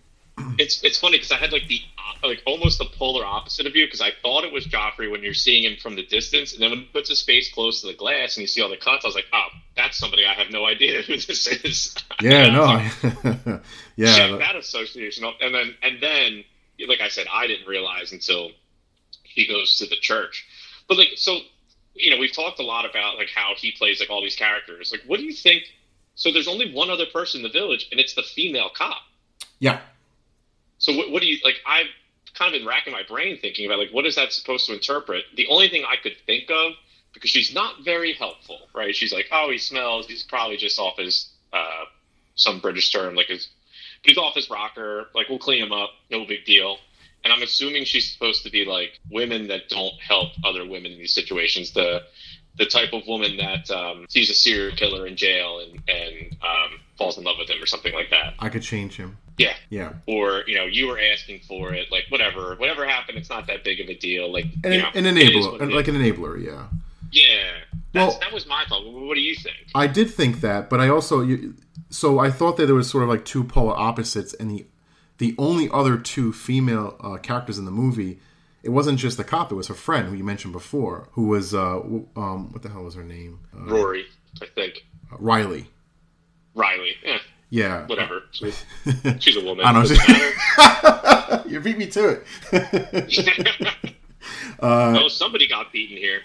[0.58, 1.80] it's it's funny because I had like the
[2.24, 5.32] like almost the polar opposite of you because I thought it was Joffrey when you're
[5.32, 7.94] seeing him from the distance, and then when he puts his face close to the
[7.94, 9.46] glass and you see all the cuts, I was like, oh,
[9.76, 11.94] that's somebody I have no idea who this is.
[12.20, 13.60] Yeah, no, like,
[13.96, 16.42] yeah, that association, and then and then
[16.88, 18.50] like I said, I didn't realize until
[19.38, 20.46] he goes to the church,
[20.88, 21.38] but like so.
[21.94, 24.92] You know, we've talked a lot about like how he plays like all these characters.
[24.92, 25.64] Like, what do you think?
[26.14, 28.98] So there's only one other person in the village, and it's the female cop.
[29.58, 29.80] Yeah.
[30.78, 31.56] So what, what do you like?
[31.66, 31.86] I've
[32.34, 35.24] kind of been racking my brain thinking about like what is that supposed to interpret?
[35.36, 36.74] The only thing I could think of
[37.14, 38.94] because she's not very helpful, right?
[38.94, 40.06] She's like, oh, he smells.
[40.06, 41.84] He's probably just off his uh,
[42.36, 43.48] some British term, like his
[44.02, 45.06] he's off his rocker.
[45.14, 46.78] Like we'll clean him up, no big deal.
[47.28, 50.98] And I'm assuming she's supposed to be like women that don't help other women in
[50.98, 51.72] these situations.
[51.72, 52.04] The
[52.56, 56.80] the type of woman that um, sees a serial killer in jail and and um,
[56.96, 58.32] falls in love with him or something like that.
[58.38, 59.18] I could change him.
[59.36, 59.52] Yeah.
[59.68, 59.92] Yeah.
[60.06, 63.62] Or, you know, you were asking for it, like whatever, whatever happened, it's not that
[63.62, 64.32] big of a deal.
[64.32, 66.66] Like an, you know, an enabler, like an enabler, yeah.
[67.12, 67.50] Yeah.
[67.94, 68.90] Well, that was my thought.
[68.90, 69.56] What do you think?
[69.74, 71.26] I did think that, but I also
[71.90, 74.66] so I thought that there was sort of like two polar opposites, and the
[75.18, 78.20] the only other two female uh, characters in the movie,
[78.62, 81.54] it wasn't just the cop; it was her friend who you mentioned before, who was
[81.54, 81.80] uh,
[82.16, 83.40] um, what the hell was her name?
[83.54, 84.06] Uh, Rory,
[84.42, 84.84] I think.
[85.18, 85.68] Riley.
[86.54, 86.96] Riley.
[87.04, 87.18] Yeah.
[87.50, 87.86] Yeah.
[87.86, 88.22] Whatever.
[88.32, 88.64] She's,
[89.18, 89.64] she's a woman.
[89.64, 91.42] I know.
[91.46, 92.26] you beat me to it.
[94.60, 96.20] uh, oh, somebody got beaten here.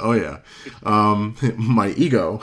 [0.00, 0.38] oh yeah,
[0.82, 2.42] um, my ego.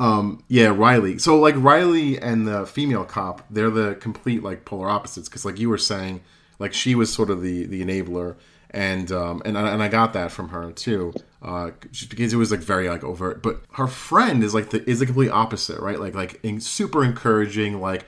[0.00, 1.18] Um, yeah, Riley.
[1.18, 5.28] So like Riley and the female cop, they're the complete like polar opposites.
[5.28, 6.22] Because like you were saying,
[6.58, 8.36] like she was sort of the the enabler,
[8.70, 11.72] and um, and and I got that from her too, uh,
[12.08, 13.42] because it was like very like overt.
[13.42, 16.00] But her friend is like the is the complete opposite, right?
[16.00, 18.06] Like like in, super encouraging, like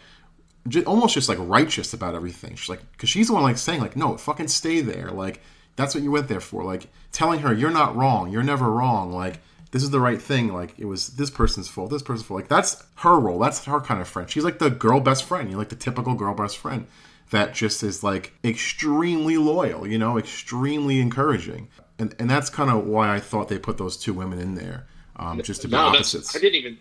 [0.86, 2.56] almost just like righteous about everything.
[2.56, 5.42] She's like because she's the one like saying like no, fucking stay there, like
[5.76, 9.12] that's what you went there for, like telling her you're not wrong, you're never wrong,
[9.12, 9.40] like
[9.72, 10.52] this is the right thing.
[10.52, 12.42] Like it was this person's fault, this person's fault.
[12.42, 13.38] Like that's her role.
[13.38, 14.30] That's her kind of friend.
[14.30, 15.48] She's like the girl best friend.
[15.48, 16.86] You know, like the typical girl best friend
[17.30, 21.68] that just is like extremely loyal, you know, extremely encouraging.
[21.98, 24.86] And and that's kind of why I thought they put those two women in there,
[25.16, 26.36] um, just to be no, opposites.
[26.36, 26.78] I didn't even.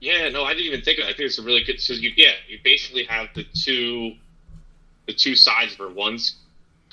[0.00, 1.08] Yeah, no, I didn't even think of it.
[1.08, 1.80] I think it's a really good.
[1.80, 4.12] So you, yeah, you basically have the two,
[5.06, 5.88] the two sides of her.
[5.88, 6.36] One's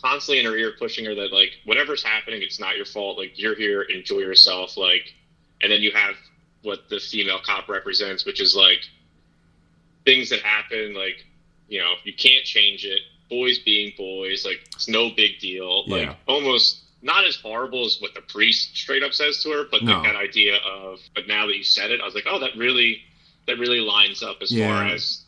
[0.01, 3.17] constantly in her ear pushing her that like whatever's happening, it's not your fault.
[3.17, 4.77] Like you're here, enjoy yourself.
[4.77, 5.13] Like,
[5.62, 6.15] and then you have
[6.63, 8.80] what the female cop represents, which is like
[10.06, 10.93] things that happen.
[10.93, 11.26] Like
[11.67, 13.02] you know, you can't change it.
[13.30, 15.88] Boys being boys, like it's no big deal.
[15.88, 16.15] Like yeah.
[16.28, 19.93] almost not as horrible as what the priest straight up says to her, but no.
[19.93, 22.56] like that idea of but now that you said it, I was like, oh, that
[22.58, 23.02] really
[23.47, 24.67] that really lines up as yeah.
[24.67, 25.24] far as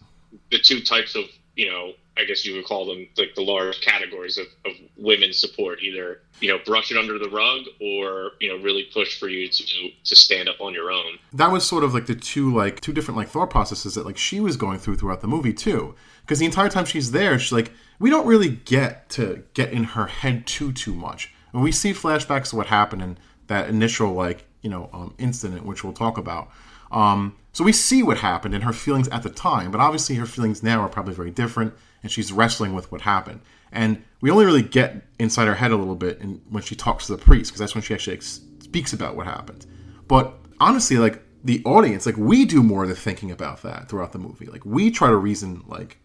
[0.52, 1.24] the two types of
[1.56, 5.40] you know I guess you would call them like the large categories of, of women's
[5.40, 9.28] support, either you know brush it under the rug or you know really push for
[9.28, 11.18] you to to stand up on your own.
[11.34, 14.18] That was sort of like the two like two different like thought processes that like
[14.18, 17.52] she was going through throughout the movie too, because the entire time she's there, she's
[17.52, 21.34] like we don't really get to get in her head too too much.
[21.52, 25.66] And we see flashbacks of what happened in that initial like you know um, incident,
[25.66, 26.50] which we'll talk about.
[26.92, 30.28] Um, so we see what happened and her feelings at the time, but obviously her
[30.28, 31.74] feelings now are probably very different
[32.04, 33.42] and she's wrestling with what happened.
[33.72, 37.08] And we only really get inside her head a little bit in, when she talks
[37.08, 39.66] to the priest, because that's when she actually ex- speaks about what happened.
[40.08, 44.12] But honestly, like the audience, like we do more of the thinking about that throughout
[44.12, 44.46] the movie.
[44.46, 45.98] Like we try to reason like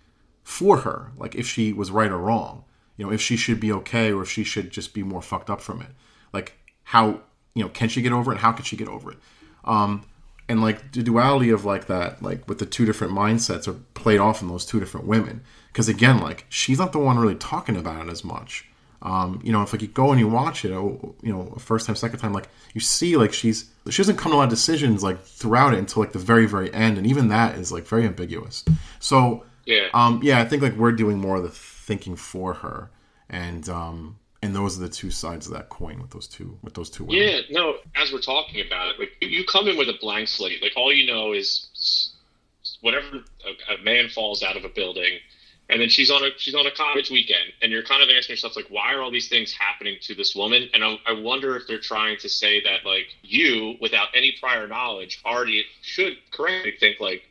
[0.43, 2.65] for her, like if she was right or wrong,
[2.97, 5.51] you know, if she should be okay or if she should just be more fucked
[5.51, 5.91] up from it.
[6.33, 7.21] Like how
[7.55, 8.39] you know can she get over it?
[8.39, 9.19] How can she get over it?
[9.65, 10.05] Um,
[10.49, 14.19] and like the duality of like that, like with the two different mindsets are played
[14.19, 17.77] off in those two different women because again, like she's not the one really talking
[17.77, 18.69] about it as much.
[19.01, 21.87] Um, you know, if like you go and you watch it, oh, you know, first
[21.87, 24.51] time, second time, like you see, like she's she doesn't come to a lot of
[24.51, 27.87] decisions like throughout it until like the very, very end, and even that is like
[27.87, 28.65] very ambiguous.
[28.99, 32.91] So yeah, um, yeah, I think like we're doing more of the thinking for her,
[33.29, 36.75] and um, and those are the two sides of that coin with those two with
[36.75, 37.23] those two women.
[37.23, 40.63] Yeah, no, as we're talking about it, like you come in with a blank slate,
[40.63, 42.15] like all you know is
[42.81, 45.19] whatever a, a man falls out of a building
[45.69, 48.35] and then she's on a she's on a college weekend and you're kind of asking
[48.35, 51.57] yourself like why are all these things happening to this woman and I, I, wonder
[51.57, 56.75] if they're trying to say that like you without any prior knowledge already should correctly
[56.79, 57.23] think like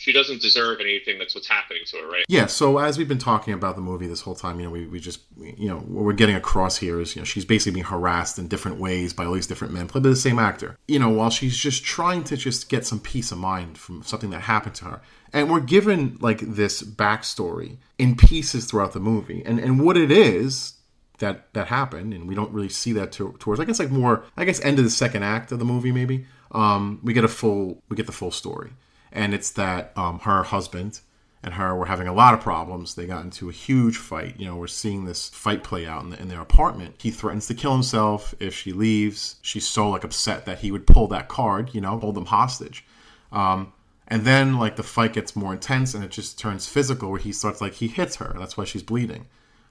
[0.00, 2.24] she doesn't deserve anything that's what's happening to her, right?
[2.26, 2.46] Yeah.
[2.46, 4.98] So as we've been talking about the movie this whole time, you know, we, we
[4.98, 8.38] just you know what we're getting across here is you know she's basically being harassed
[8.38, 10.78] in different ways by all these different men played by the same actor.
[10.88, 14.30] You know, while she's just trying to just get some peace of mind from something
[14.30, 15.02] that happened to her,
[15.34, 20.10] and we're given like this backstory in pieces throughout the movie, and and what it
[20.10, 20.78] is
[21.18, 24.24] that that happened, and we don't really see that to, towards I guess like more
[24.34, 26.24] I guess end of the second act of the movie maybe.
[26.52, 28.70] Um, we get a full we get the full story
[29.12, 31.00] and it's that um, her husband
[31.42, 32.94] and her were having a lot of problems.
[32.94, 34.38] They got into a huge fight.
[34.38, 36.96] You know, we're seeing this fight play out in, the, in, their apartment.
[36.98, 39.36] He threatens to kill himself if she leaves.
[39.40, 42.84] She's so like upset that he would pull that card, you know, hold them hostage.
[43.32, 43.72] Um,
[44.06, 47.32] and then like the fight gets more intense and it just turns physical where he
[47.32, 48.34] starts like he hits her.
[48.38, 49.26] That's why she's bleeding.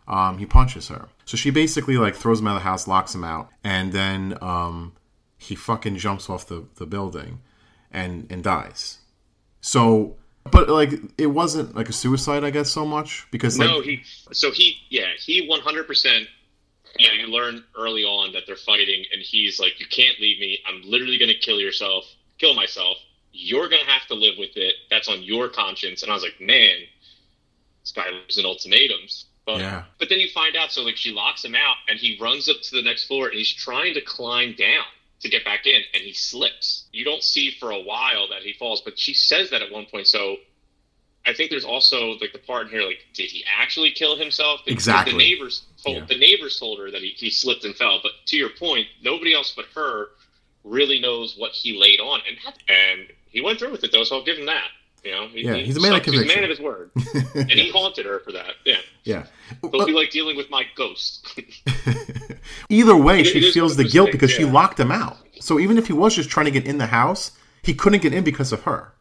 [0.07, 1.09] Um, he punches her.
[1.25, 4.37] So she basically like throws him out of the house, locks him out, and then
[4.41, 4.93] um,
[5.37, 7.41] he fucking jumps off the, the building
[7.91, 8.98] and and dies
[9.61, 10.17] so,
[10.51, 14.01] but like it wasn't like a suicide, I guess, so much because like, no, he.
[14.31, 16.27] So he, yeah, he one hundred percent.
[16.97, 20.59] Yeah, you learn early on that they're fighting, and he's like, "You can't leave me.
[20.67, 22.05] I'm literally going to kill yourself,
[22.39, 22.97] kill myself.
[23.31, 24.73] You're going to have to live with it.
[24.89, 26.77] That's on your conscience." And I was like, "Man,
[27.81, 29.83] this guy lives in ultimatums." But, yeah.
[29.97, 32.57] but then you find out, so like she locks him out, and he runs up
[32.61, 34.85] to the next floor, and he's trying to climb down
[35.21, 36.85] to get back in, and he slips.
[36.91, 39.85] You don't see for a while that he falls, but she says that at one
[39.85, 40.07] point.
[40.07, 40.37] So
[41.25, 44.61] I think there's also like the part in here, like, did he actually kill himself?
[44.65, 45.11] Exactly.
[45.11, 46.05] The neighbors told yeah.
[46.05, 47.99] the neighbors told her that he, he slipped and fell.
[48.01, 50.07] But to your point, nobody else but her
[50.63, 54.03] really knows what he laid on, and and he went through with it though.
[54.03, 54.67] So I'll give him that.
[55.03, 56.23] You know, he, yeah, he's a man of conviction.
[56.23, 56.91] He's a man of his word,
[57.35, 58.55] and he haunted her for that.
[58.65, 59.25] Yeah, yeah.
[59.63, 61.25] It'll be like dealing with my ghost.
[62.69, 64.37] Either way, it, she it feels the guilt because yeah.
[64.37, 65.17] she locked him out.
[65.39, 67.31] So even if he was just trying to get in the house,
[67.63, 68.93] he couldn't get in because of her.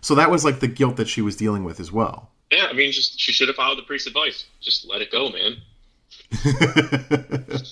[0.00, 2.30] So that was like the guilt that she was dealing with as well.
[2.52, 4.44] Yeah, I mean, just she should have followed the priest's advice.
[4.60, 5.56] Just let it go, man.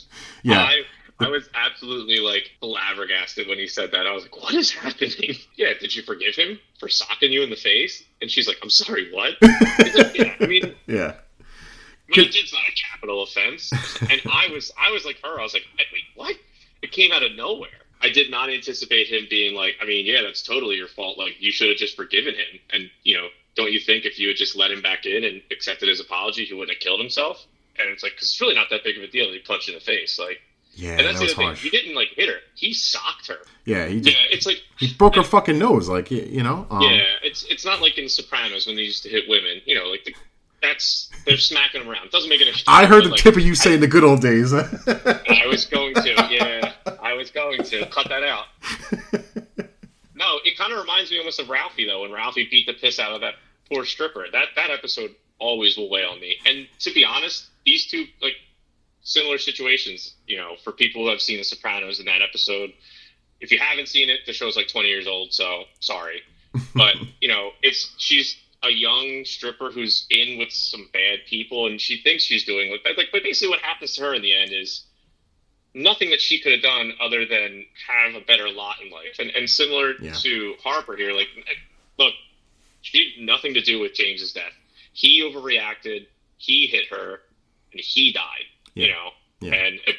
[0.43, 0.63] yeah.
[0.63, 0.83] I,
[1.21, 4.07] I was absolutely like flabbergasted when he said that.
[4.07, 7.51] I was like, "What is happening?" Yeah, did you forgive him for socking you in
[7.51, 8.03] the face?
[8.21, 11.15] And she's like, "I'm sorry, what?" Like, yeah, I mean, yeah.
[12.21, 13.73] It's not a capital offense,
[14.03, 15.41] and I was, I was like her.
[15.41, 16.37] I was like, "Wait, what?"
[16.83, 17.71] It came out of nowhere.
[18.03, 21.19] I did not anticipate him being like, I mean, yeah, that's totally your fault.
[21.19, 22.59] Like, you should have just forgiven him.
[22.71, 25.41] And, you know, don't you think if you had just let him back in and
[25.53, 27.47] accepted his apology, he wouldn't have killed himself?
[27.79, 29.33] And it's like, because it's really not that big of a deal.
[29.33, 30.19] He punched in the face.
[30.19, 30.41] Like,
[30.75, 31.63] yeah, and that's that the other harsh.
[31.63, 31.71] thing.
[31.71, 32.41] He didn't like hit her.
[32.55, 33.39] He socked her.
[33.65, 34.25] Yeah, he just, yeah.
[34.31, 35.89] It's like he broke her fucking nose.
[35.89, 36.67] Like you know.
[36.71, 39.61] Um, yeah, it's it's not like in Sopranos when they used to hit women.
[39.67, 40.15] You know, like the,
[40.63, 42.07] that's they're smacking them around.
[42.07, 42.65] It doesn't make it.
[42.67, 44.53] I heard the like, tip of you saying I, the good old days.
[44.55, 46.29] I was going to.
[46.31, 46.73] Yeah,
[47.03, 48.47] I was going to cut that out.
[50.15, 53.01] No, it kind of reminds me almost of Ralphie though, when Ralphie beat the piss
[53.01, 53.35] out of that
[53.69, 54.27] poor stripper.
[54.31, 56.37] That that episode always will weigh on me.
[56.47, 58.35] And to be honest, these two like
[59.03, 60.15] similar situations.
[60.29, 62.73] You know, for people who have seen The Sopranos in that episode,
[63.41, 66.23] if you haven't seen it, the show's like 20 years old, so sorry.
[66.75, 71.81] But you know, it's she's a young stripper who's in with some bad people, and
[71.81, 73.09] she thinks she's doing like, like.
[73.13, 74.85] But basically, what happens to her in the end is
[75.75, 79.17] nothing that she could have done other than have a better lot in life.
[79.19, 80.13] And and similar yeah.
[80.13, 81.29] to Harper here, like,
[81.99, 82.13] look,
[82.83, 84.53] she had nothing to do with James's death.
[84.93, 86.07] He overreacted.
[86.39, 87.21] He hit her,
[87.73, 88.23] and he died.
[88.75, 88.87] Yeah.
[88.87, 89.55] You know, yeah.
[89.55, 89.97] and it,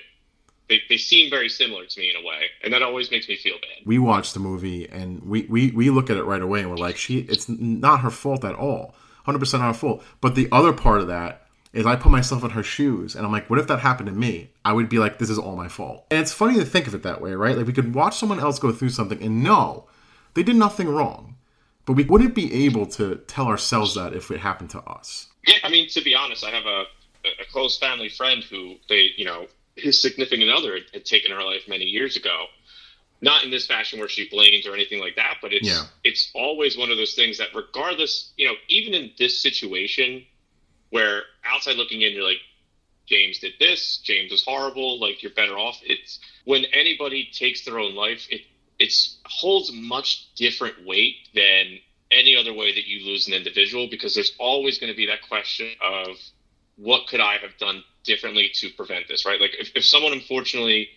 [0.73, 3.35] they, they seem very similar to me in a way, and that always makes me
[3.35, 3.85] feel bad.
[3.85, 6.77] We watch the movie and we, we, we look at it right away and we're
[6.77, 10.03] like, she it's not her fault at all, hundred percent not her fault.
[10.21, 13.31] But the other part of that is I put myself in her shoes and I'm
[13.31, 14.51] like, what if that happened to me?
[14.65, 16.05] I would be like, this is all my fault.
[16.11, 17.57] And it's funny to think of it that way, right?
[17.57, 19.87] Like we could watch someone else go through something and know
[20.33, 21.35] they did nothing wrong,
[21.85, 25.27] but we wouldn't be able to tell ourselves that if it happened to us.
[25.45, 26.85] Yeah, I mean, to be honest, I have a
[27.41, 31.63] a close family friend who they, you know, his significant other had, taken her life
[31.67, 32.45] many years ago.
[33.21, 35.83] Not in this fashion where she blames or anything like that, but it's yeah.
[36.03, 40.25] it's always one of those things that regardless, you know, even in this situation
[40.89, 42.41] where outside looking in, you're like,
[43.05, 45.79] James did this, James was horrible, like you're better off.
[45.83, 48.41] It's when anybody takes their own life, it
[48.79, 51.79] it's holds much different weight than
[52.11, 55.21] any other way that you lose an individual because there's always going to be that
[55.27, 56.17] question of
[56.77, 59.39] what could I have done differently to prevent this, right?
[59.39, 60.89] Like if, if someone unfortunately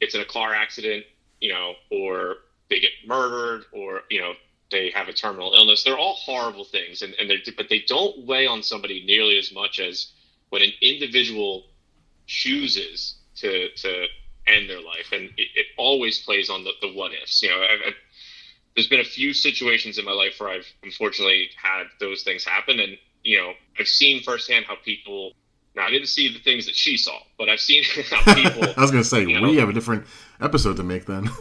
[0.00, 1.04] it's in a car accident,
[1.40, 2.36] you know, or
[2.68, 4.32] they get murdered or, you know,
[4.70, 7.02] they have a terminal illness, they're all horrible things.
[7.02, 10.12] And, and they're, but they don't weigh on somebody nearly as much as
[10.48, 11.64] when an individual
[12.26, 14.06] chooses to, to
[14.46, 15.12] end their life.
[15.12, 17.92] And it, it always plays on the, the what ifs, you know, I, I,
[18.74, 22.80] there's been a few situations in my life where I've unfortunately had those things happen,
[22.80, 25.32] and you know, I've seen firsthand how people.
[25.74, 28.64] Now, I didn't see the things that she saw, but I've seen how people.
[28.76, 30.04] I was going to say we know, have a different
[30.40, 31.24] episode to make then.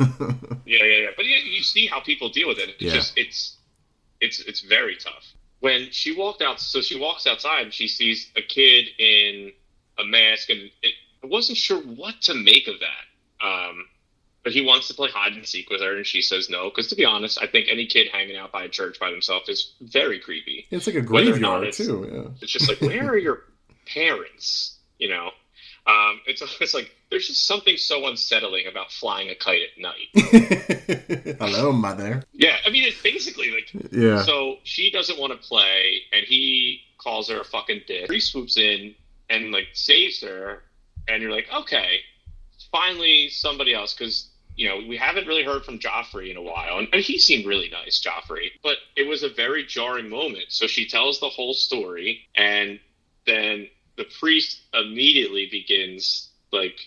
[0.65, 1.07] Yeah, yeah, yeah.
[1.17, 2.69] But you, you see how people deal with it.
[2.69, 2.93] It's Yeah.
[2.93, 3.57] just it's
[4.21, 5.25] it's it's very tough.
[5.59, 9.51] When she walked out, so she walks outside and she sees a kid in
[9.99, 13.45] a mask, and it, I wasn't sure what to make of that.
[13.45, 13.85] Um,
[14.43, 16.69] but he wants to play hide and seek with her, and she says no.
[16.69, 19.47] Because to be honest, I think any kid hanging out by a church by themselves
[19.49, 20.65] is very creepy.
[20.71, 22.09] it's like a Whether or not graveyard it's- too.
[22.11, 22.31] Yeah.
[22.41, 23.43] It's just like, where are your
[23.85, 24.77] parents?
[24.97, 25.31] You know,
[25.87, 31.35] um, it's it's like there's just something so unsettling about flying a kite at night.
[31.39, 32.23] Hello, mother.
[32.33, 34.21] Yeah, I mean, it's basically like Yeah.
[34.23, 38.11] so she doesn't want to play, and he calls her a fucking dick.
[38.11, 38.95] He swoops in
[39.29, 40.63] and like saves her,
[41.07, 41.99] and you're like, okay,
[42.71, 46.79] finally somebody else, because you know we haven't really heard from Geoffrey in a while,
[46.79, 50.45] and, and he seemed really nice, Geoffrey, but it was a very jarring moment.
[50.49, 52.79] So she tells the whole story, and
[53.25, 56.79] then the priest immediately begins like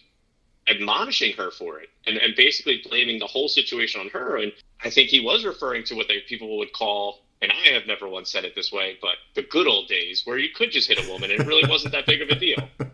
[0.69, 4.39] admonishing her for it and, and basically blaming the whole situation on her.
[4.39, 7.87] And I think he was referring to what they people would call, and I have
[7.87, 10.89] never once said it this way, but the good old days where you could just
[10.89, 12.69] hit a woman and it really wasn't that big of a deal.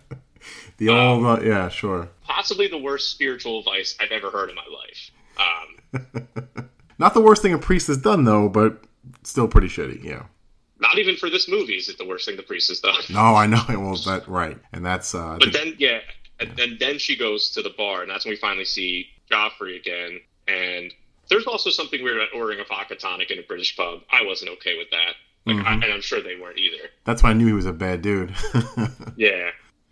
[0.81, 2.09] The Um, old, uh, yeah, sure.
[2.25, 5.11] Possibly the worst spiritual advice I've ever heard in my life.
[5.38, 6.27] Um,
[6.99, 8.83] Not the worst thing a priest has done though, but
[9.23, 10.03] still pretty shitty.
[10.03, 10.25] Yeah.
[10.81, 13.01] not even for this movie is it the worst thing the priest has done.
[13.11, 13.62] No, I know.
[13.69, 16.01] Well, that right, and that's uh, But then, yeah,
[16.40, 19.77] and then then she goes to the bar, and that's when we finally see Geoffrey
[19.77, 20.21] again.
[20.49, 20.93] And
[21.29, 24.01] there's also something weird about ordering a vodka tonic in a British pub.
[24.11, 25.14] I wasn't okay with that,
[25.47, 26.88] like, I, and I'm sure they weren't either.
[27.05, 28.35] that's why I knew he was a bad dude.
[29.16, 29.51] Yeah.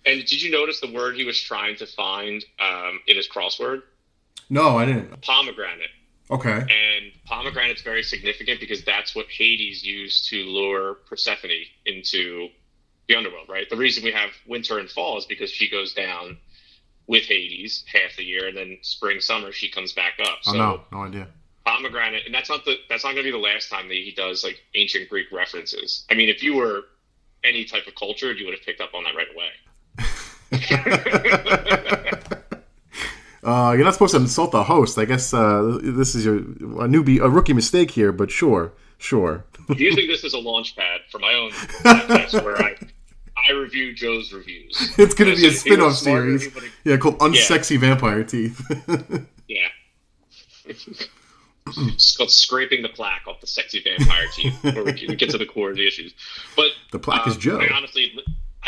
[0.08, 3.82] And did you notice the word he was trying to find um, in his crossword?
[4.50, 5.20] no, I didn't.
[5.20, 5.90] Pomegranate.
[6.30, 6.50] Okay.
[6.50, 11.50] And pomegranate's very significant because that's what Hades used to lure Persephone
[11.86, 12.48] into
[13.08, 13.68] the underworld, right?
[13.68, 16.38] The reason we have winter and fall is because she goes down
[17.06, 20.38] with Hades half the year, and then spring, summer she comes back up.
[20.46, 21.28] Oh So no, no idea.
[21.64, 24.12] pomegranate, and that's not the that's not going to be the last time that he
[24.14, 26.04] does like ancient Greek references.
[26.10, 26.82] I mean, if you were
[27.44, 29.48] any type of culture, you would have picked up on that right away.
[33.40, 34.98] Uh, you're not supposed to insult the host.
[34.98, 39.44] I guess uh, this is your a newbie, a rookie mistake here, but sure, sure.
[39.70, 42.76] using this as a launch pad for my own podcast where I
[43.48, 44.92] I review Joe's reviews.
[44.98, 46.48] It's going to be a If spin-off series.
[46.84, 48.60] Yeah, called Unsexy Vampire Teeth.
[49.48, 49.68] Yeah.
[50.66, 55.46] it's called scraping the plaque off the sexy vampire teeth where we get to the
[55.46, 56.12] core of the issues.
[56.54, 57.58] But The plaque is um, Joe.
[57.58, 58.07] I honestly,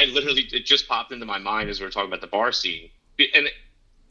[0.00, 2.52] I literally, it just popped into my mind as we were talking about the bar
[2.52, 2.88] scene.
[3.34, 3.48] And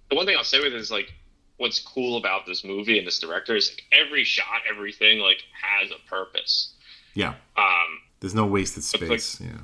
[0.09, 1.11] the one thing I'll say with it is like,
[1.57, 5.91] what's cool about this movie and this director is like every shot, everything like has
[5.91, 6.73] a purpose.
[7.15, 9.41] yeah, Um, there's no wasted like- space.
[9.41, 9.57] Yeah.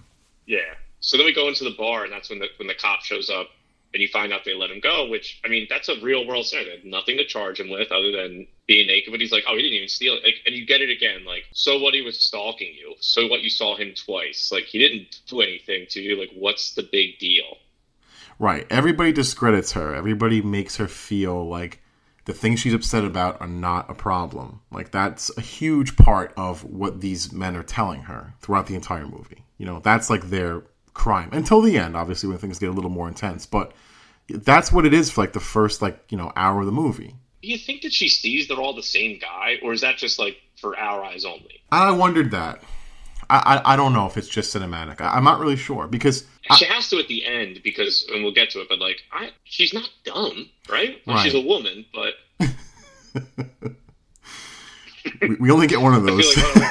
[0.48, 0.74] Yeah.
[1.00, 3.30] So then we go into the bar, and that's when the when the cop shows
[3.30, 3.50] up,
[3.96, 5.08] and you find out they let him go.
[5.08, 6.76] Which I mean, that's a real world scenario.
[6.84, 9.12] Nothing to charge him with other than being naked.
[9.12, 10.24] But he's like, oh, he didn't even steal it.
[10.26, 11.24] Like, and you get it again.
[11.26, 11.94] Like, so what?
[11.94, 12.94] He was stalking you.
[13.00, 13.42] So what?
[13.42, 14.52] You saw him twice.
[14.52, 16.20] Like, he didn't do anything to you.
[16.20, 17.58] Like, what's the big deal?
[18.38, 18.68] Right.
[18.70, 19.96] Everybody discredits her.
[19.96, 21.82] Everybody makes her feel like
[22.26, 24.62] the things she's upset about are not a problem.
[24.72, 29.08] Like that's a huge part of what these men are telling her throughout the entire
[29.08, 29.46] movie.
[29.58, 30.64] You know, that's like their
[30.96, 33.72] crime until the end, obviously when things get a little more intense, but
[34.28, 37.14] that's what it is for like the first like, you know, hour of the movie.
[37.44, 40.18] Do you think that she sees they're all the same guy, or is that just
[40.18, 41.62] like for our eyes only?
[41.72, 42.64] I wondered that.
[43.30, 45.00] I, I, I don't know if it's just cinematic.
[45.02, 46.26] I, I'm not really sure because
[46.58, 48.70] She has to at the end because, and we'll get to it.
[48.70, 51.02] But like, I, she's not dumb, right?
[51.06, 51.24] Well, Right.
[51.24, 52.14] She's a woman, but
[55.22, 56.36] we, we only get one of those.
[56.38, 56.62] I feel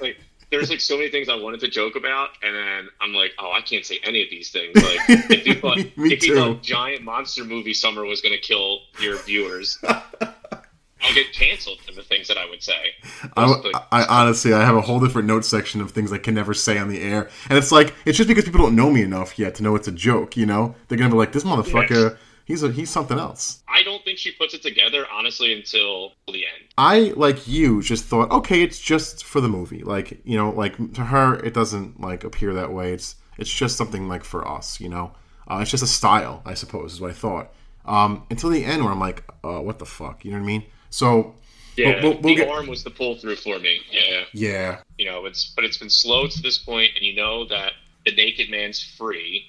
[0.00, 0.16] like
[0.52, 3.50] there's like so many things I wanted to joke about, and then I'm like, oh,
[3.50, 4.76] I can't say any of these things.
[4.76, 9.16] Like, if you thought, if you thought giant monster movie summer was gonna kill your
[9.22, 9.78] viewers,
[10.22, 12.94] I'll get canceled for the things that I would say.
[13.34, 16.52] I, I honestly, I have a whole different note section of things I can never
[16.52, 19.38] say on the air, and it's like it's just because people don't know me enough
[19.38, 20.36] yet to know it's a joke.
[20.36, 24.04] You know, they're gonna be like, "This motherfucker, he's a he's something else." I don't
[24.04, 26.68] think she puts it together honestly until the end.
[26.78, 29.82] I like you just thought, okay, it's just for the movie.
[29.82, 32.92] Like you know, like to her, it doesn't like appear that way.
[32.92, 34.80] It's it's just something like for us.
[34.80, 35.12] You know,
[35.48, 37.52] uh, it's just a style, I suppose, is what I thought.
[37.84, 40.24] Um, until the end, where I'm like, uh, what the fuck?
[40.24, 40.64] You know what I mean?
[40.90, 41.34] So
[41.76, 43.80] Yeah, we'll, we'll, we'll the get arm was the pull through for me.
[43.90, 44.78] Yeah, yeah.
[44.98, 47.72] you know, it's but it's been slow to this point, and you know that
[48.04, 49.46] the naked man's free.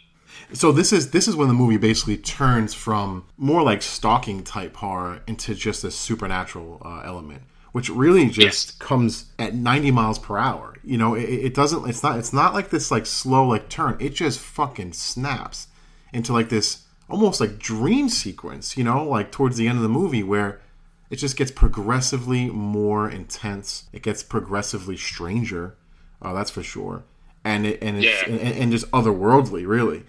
[0.53, 4.75] So this is this is when the movie basically turns from more like stalking type
[4.75, 10.37] horror into just a supernatural uh, element, which really just comes at 90 miles per
[10.37, 10.75] hour.
[10.83, 11.87] You know, it, it doesn't.
[11.89, 12.19] It's not.
[12.19, 13.97] It's not like this like slow like turn.
[13.99, 15.67] It just fucking snaps
[16.13, 18.77] into like this almost like dream sequence.
[18.77, 20.61] You know, like towards the end of the movie where
[21.09, 23.83] it just gets progressively more intense.
[23.93, 25.75] It gets progressively stranger.
[26.21, 27.03] Uh, that's for sure.
[27.43, 28.33] And it and it's Yeah.
[28.33, 30.03] and, and just otherworldly, really.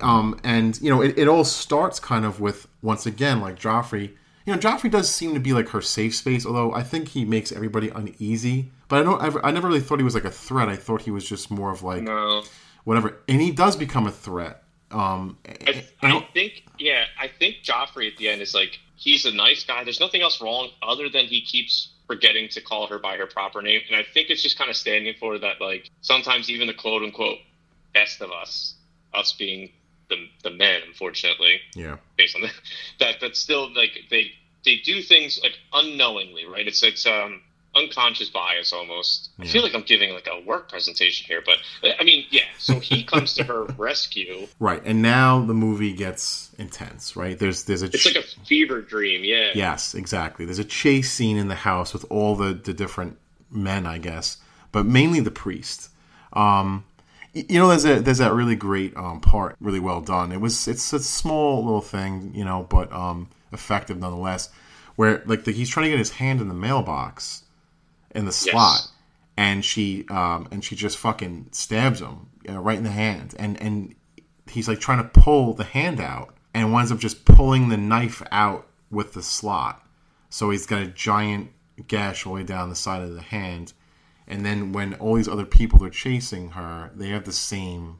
[0.00, 4.16] Um, and you know, it, it all starts kind of with once again like Geoffrey.
[4.46, 7.24] You know, Geoffrey does seem to be like her safe space, although I think he
[7.24, 8.70] makes everybody uneasy.
[8.88, 9.22] But I don't.
[9.22, 10.68] Ever, I never really thought he was like a threat.
[10.68, 12.42] I thought he was just more of like No.
[12.84, 13.18] whatever.
[13.28, 14.62] And he does become a threat.
[14.90, 19.32] Um, I, I think, yeah, I think Geoffrey at the end is like he's a
[19.32, 19.84] nice guy.
[19.84, 23.60] There's nothing else wrong other than he keeps forgetting to call her by her proper
[23.60, 25.60] name, and I think it's just kind of standing for that.
[25.60, 27.36] Like sometimes even the quote unquote
[27.92, 28.76] best of us,
[29.14, 29.70] us being
[30.08, 32.52] the the men, unfortunately, yeah, based on that,
[33.00, 34.32] that that's still like they
[34.64, 36.66] they do things like unknowingly, right?
[36.66, 37.42] It's it's um
[37.74, 39.30] unconscious bias almost.
[39.38, 41.58] I feel like I'm giving like a work presentation here, but
[42.00, 42.42] I mean, yeah.
[42.58, 44.48] So he comes to her rescue.
[44.58, 44.82] right.
[44.84, 47.14] And now the movie gets intense.
[47.16, 47.38] Right.
[47.38, 49.50] There's there's a It's like a fever dream, yeah.
[49.54, 50.44] Yes, exactly.
[50.44, 53.18] There's a chase scene in the house with all the, the different
[53.50, 54.38] men, I guess,
[54.72, 55.90] but mainly the priest.
[56.32, 56.84] Um,
[57.48, 60.32] you know, there's a there's that really great um, part, really well done.
[60.32, 64.50] It was it's a small little thing, you know, but um, effective nonetheless.
[64.96, 67.44] Where like the, he's trying to get his hand in the mailbox
[68.14, 68.88] in the slot,
[69.36, 73.60] and she um, and she just fucking stabs him know, right in the hand, and
[73.60, 73.94] and
[74.48, 78.22] he's like trying to pull the hand out and winds up just pulling the knife
[78.32, 79.86] out with the slot.
[80.30, 81.50] So he's got a giant
[81.86, 83.72] gash all the way down the side of the hand.
[84.28, 87.98] And then when all these other people are chasing her, they have the same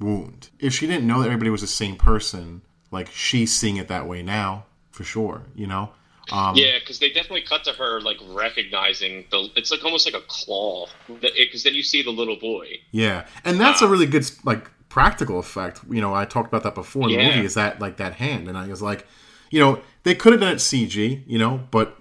[0.00, 0.50] wound.
[0.58, 4.06] If she didn't know that everybody was the same person, like she's seeing it that
[4.06, 5.90] way now, for sure, you know?
[6.30, 9.50] Um, Yeah, because they definitely cut to her like recognizing the.
[9.56, 10.86] It's like almost like a claw,
[11.20, 12.78] because then you see the little boy.
[12.92, 15.80] Yeah, and that's a really good like practical effect.
[15.90, 17.44] You know, I talked about that before in the movie.
[17.44, 18.48] Is that like that hand?
[18.48, 19.06] And I was like,
[19.50, 21.98] you know, they could have done it CG, you know, but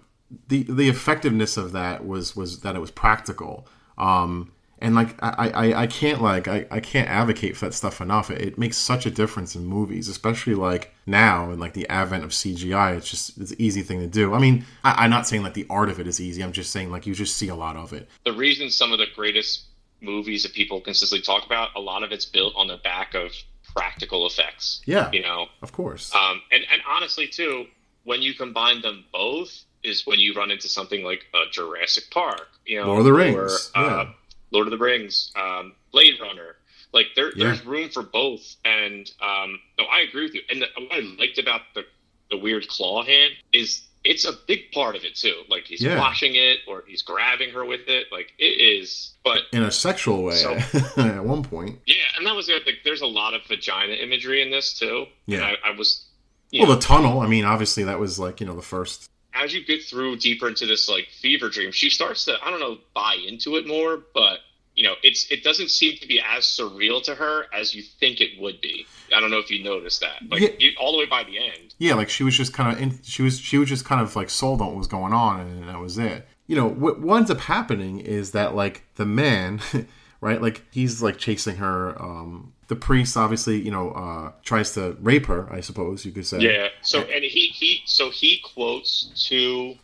[0.48, 3.68] the the effectiveness of that was was that it was practical.
[3.98, 8.02] Um, and like I, I, I can't like I, I can't advocate for that stuff
[8.02, 8.30] enough.
[8.30, 12.24] It, it makes such a difference in movies, especially like now and like the advent
[12.26, 12.98] of CGI.
[12.98, 14.34] It's just it's an easy thing to do.
[14.34, 16.44] I mean, I, I'm not saying like the art of it is easy.
[16.44, 18.10] I'm just saying like you just see a lot of it.
[18.26, 19.66] The reason some of the greatest
[20.02, 23.32] movies that people consistently talk about, a lot of it's built on the back of
[23.74, 24.82] practical effects.
[24.86, 25.10] Yeah.
[25.14, 26.14] you know, Of course.
[26.14, 27.68] um, and and honestly too,
[28.04, 32.48] when you combine them both, is when you run into something like a Jurassic Park,
[32.66, 34.10] you know, Lord of the Rings, or, uh, yeah.
[34.52, 36.56] Lord of the Rings, um, Blade Runner.
[36.94, 37.46] Like there, Yeah.
[37.48, 40.42] there's room for both, and um, no, I agree with you.
[40.50, 41.86] And the, what I liked about the
[42.32, 45.42] the weird claw hand is it's a big part of it too.
[45.50, 45.98] Like he's Yeah.
[46.00, 48.08] washing it or he's grabbing her with it.
[48.12, 48.44] Like it
[48.80, 50.54] is, but in a sexual way So-
[50.98, 51.80] at one point.
[51.88, 52.66] yeah, and that was it.
[52.66, 55.06] Like, there's a lot of vagina imagery in this too.
[55.26, 55.42] Yeah.
[55.64, 56.06] I, I was.
[56.54, 57.22] Well, know, the tunnel.
[57.22, 59.10] I mean, obviously that was like you know the first.
[59.34, 62.60] As you get through deeper into this like fever dream, she starts to I don't
[62.60, 64.40] know buy into it more, but
[64.76, 68.22] you know it's it doesn't seem to be as surreal to her as you think
[68.22, 68.86] it would be.
[69.16, 70.50] I don't know if you noticed that, like Yeah.
[70.58, 71.76] you, all the way by the end.
[71.78, 74.16] Yeah, like she was just kind of in, she was she was just kind of
[74.16, 76.28] like sold on what was going on, and that was it.
[76.48, 79.60] You know what, what ends up happening is that like the man,
[80.22, 80.42] right?
[80.42, 82.00] Like he's like chasing her.
[82.02, 85.48] Um, the priest obviously you know uh, tries to rape her.
[85.54, 86.40] I suppose you could say.
[86.40, 86.70] Yeah.
[86.82, 89.78] So and he he so he quotes two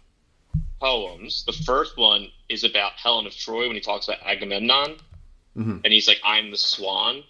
[0.80, 1.44] poems.
[1.46, 5.00] The first one is about Helen of Troy when he talks about Agamemnon,
[5.56, 5.82] Mhm.
[5.84, 7.24] and he's like, "I'm the swan,"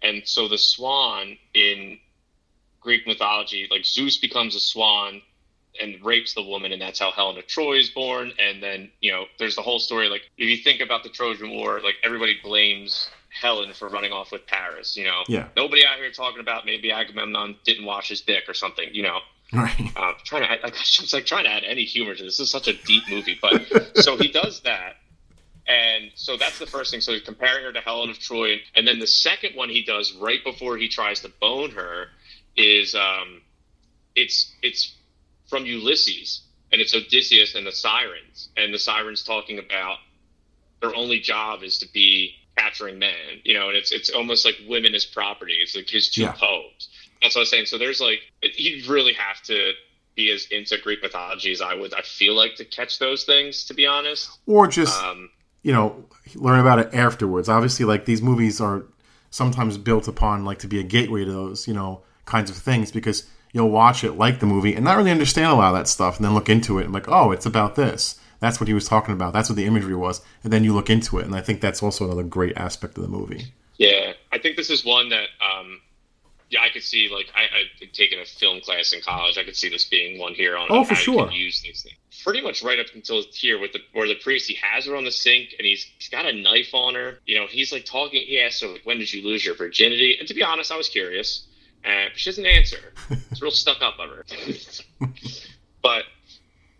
[0.00, 2.00] and so the swan in
[2.80, 5.20] Greek mythology, like Zeus becomes a swan
[5.80, 8.32] and rapes the woman, and that's how Helen of Troy is born.
[8.38, 10.08] And then you know, there's the whole story.
[10.08, 14.32] Like if you think about the Trojan War, like everybody blames Helen for running off
[14.32, 14.96] with Paris.
[14.96, 15.48] You know, Yeah.
[15.56, 18.94] nobody out here talking about maybe Agamemnon didn't wash his dick or something.
[18.94, 19.20] You know,
[19.56, 19.92] Right.
[19.96, 22.38] uh, trying to add, like, it's like trying to add any humor to this.
[22.38, 23.56] This is such a deep movie, but
[23.92, 24.94] so he does that,
[25.68, 27.00] and so that's the first thing.
[27.02, 30.12] So he's comparing her to Helen of Troy, and then the second one he does
[30.14, 32.06] right before he tries to bone her
[32.56, 33.42] is um,
[34.14, 34.94] it's it's
[35.48, 36.42] from Ulysses,
[36.72, 39.98] and it's Odysseus and the sirens, and the sirens talking about
[40.80, 44.56] their only job is to be capturing men, you know, and it's it's almost like
[44.68, 45.54] women as property.
[45.60, 46.32] It's like his two Yeah.
[46.32, 46.88] poems.
[47.22, 47.66] That's what I was saying.
[47.66, 49.72] So there's like you really have to
[50.14, 51.94] be as into Greek mythology as I would.
[51.94, 54.38] I feel like to catch those things, to be honest.
[54.46, 55.30] Or just Um,
[55.62, 56.04] you know
[56.34, 57.48] learn about it afterwards.
[57.48, 58.84] Obviously, like these movies are
[59.30, 62.92] sometimes built upon like to be a gateway to those you know kinds of things
[62.92, 65.88] because you'll watch it like the movie and not really understand a lot of that
[65.88, 68.18] stuff, and then look into it and like, oh, it's about this.
[68.40, 69.32] That's what he was talking about.
[69.32, 70.20] That's what the imagery was.
[70.42, 73.04] And then you look into it, and I think that's also another great aspect of
[73.04, 73.52] the movie.
[73.76, 75.80] Yeah, I think this is one that, um,
[76.60, 77.08] I could see.
[77.12, 77.42] Like, I,
[77.82, 79.38] I'd taken a film class in college.
[79.38, 81.30] I could see this being one here on Oh, for how sure.
[81.30, 81.96] use these things.
[82.24, 85.04] Pretty much right up until here, with the where the priest he has her on
[85.04, 87.18] the sink and he's he's got a knife on her.
[87.26, 88.22] You know, he's like talking.
[88.22, 90.76] He asks her like, "When did you lose your virginity?" And to be honest, I
[90.76, 91.46] was curious,
[91.84, 92.92] uh, she doesn't answer.
[93.30, 94.24] It's real stuck up of her.
[95.82, 96.04] but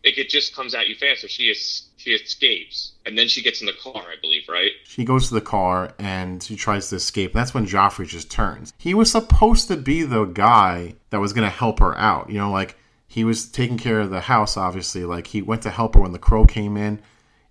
[0.04, 1.22] like, it just comes at you fast.
[1.22, 4.70] So she is she escapes, and then she gets in the car, I believe, right?
[4.84, 7.32] She goes to the car and she tries to escape.
[7.32, 8.72] That's when Geoffrey just turns.
[8.78, 12.30] He was supposed to be the guy that was going to help her out.
[12.30, 12.76] You know, like
[13.06, 15.04] he was taking care of the house, obviously.
[15.04, 17.00] Like he went to help her when the crow came in.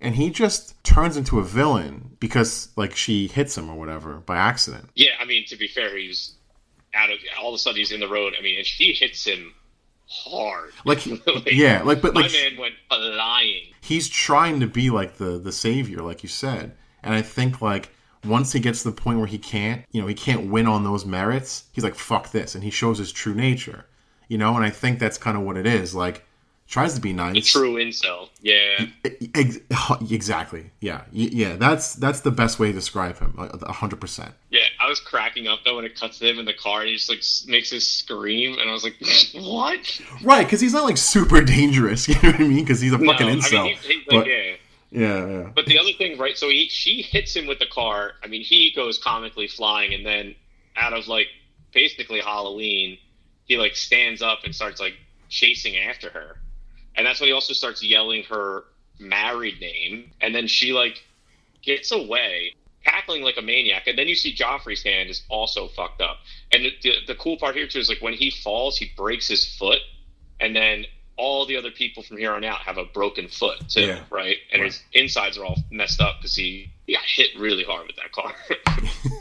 [0.03, 4.35] And he just turns into a villain because, like, she hits him or whatever by
[4.35, 4.89] accident.
[4.95, 6.33] Yeah, I mean, to be fair, he's
[6.95, 8.33] out of all of a sudden he's in the road.
[8.37, 9.53] I mean, and she hits him
[10.07, 10.71] hard.
[10.85, 11.05] Like,
[11.51, 13.63] yeah, like, but my like, man went flying.
[13.81, 16.75] he's trying to be like the the savior, like you said.
[17.03, 17.91] And I think like
[18.25, 20.83] once he gets to the point where he can't, you know, he can't win on
[20.83, 23.85] those merits, he's like, fuck this, and he shows his true nature.
[24.27, 25.93] You know, and I think that's kind of what it is.
[25.93, 26.25] Like,
[26.71, 27.35] tries to be nice.
[27.37, 28.29] A true incel.
[28.41, 28.87] Yeah.
[30.09, 30.71] Exactly.
[30.79, 31.03] Yeah.
[31.11, 31.57] Yeah.
[31.57, 33.35] That's that's the best way to describe him.
[33.37, 34.33] A hundred percent.
[34.49, 36.89] Yeah, I was cracking up though when it cuts to him in the car and
[36.89, 38.95] he just like makes his scream, and I was like,
[39.35, 42.07] "What?" Right, because he's not like super dangerous.
[42.11, 42.59] You know what I mean?
[42.61, 43.59] Because he's a fucking no, incel.
[43.59, 44.55] I mean, he, he, like, yeah.
[44.91, 45.49] yeah, yeah.
[45.55, 46.37] But the other thing, right?
[46.37, 48.13] So he she hits him with the car.
[48.23, 50.35] I mean, he goes comically flying, and then
[50.75, 51.27] out of like
[51.73, 52.97] basically Halloween,
[53.45, 54.95] he like stands up and starts like
[55.29, 56.37] chasing after her,
[56.95, 58.65] and that's when he also starts yelling her
[58.99, 61.03] married name, and then she like
[61.61, 62.55] gets away.
[62.83, 66.17] Cackling like a maniac, and then you see Geoffrey's hand is also fucked up.
[66.51, 69.27] And the, the, the cool part here too is like when he falls, he breaks
[69.27, 69.77] his foot,
[70.39, 70.85] and then
[71.23, 73.99] all the other people from here on out have a broken foot too, Yeah.
[74.09, 74.37] right?
[74.51, 77.95] And his insides are all messed up because he, he got hit really hard with
[77.97, 78.33] that car.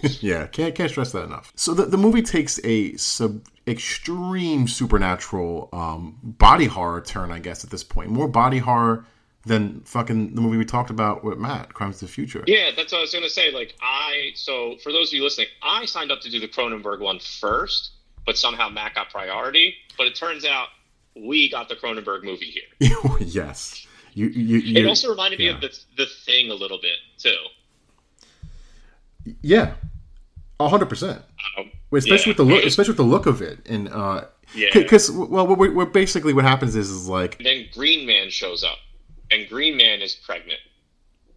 [0.21, 1.53] yeah, can't can't stress that enough.
[1.57, 7.65] So the, the movie takes a sub extreme supernatural um, body horror turn, I guess,
[7.65, 8.11] at this point.
[8.11, 9.05] More body horror
[9.47, 12.45] than fucking the movie we talked about with Matt, Crimes of the Future.
[12.47, 13.51] yeah, that's what I was gonna say.
[13.51, 17.01] Like I, so for those of you listening, I signed up to do the Cronenberg
[17.01, 17.93] one first,
[18.27, 19.75] but somehow Matt got priority.
[19.97, 20.69] But it turns out
[21.21, 22.47] we got the Cronenberg movie
[22.79, 22.97] here.
[23.21, 23.87] yes.
[24.15, 27.37] You, you, It also reminded me of the the thing a little bit too.
[29.43, 29.75] yeah,
[30.59, 31.23] a hundred percent.
[31.59, 32.31] Um, Especially yeah.
[32.31, 34.69] with the look, especially with the look of it, and uh, Yeah.
[34.73, 38.31] because well, what, what, what basically what happens is is like And then Green Man
[38.31, 38.79] shows up,
[39.31, 40.61] and Green Man is pregnant.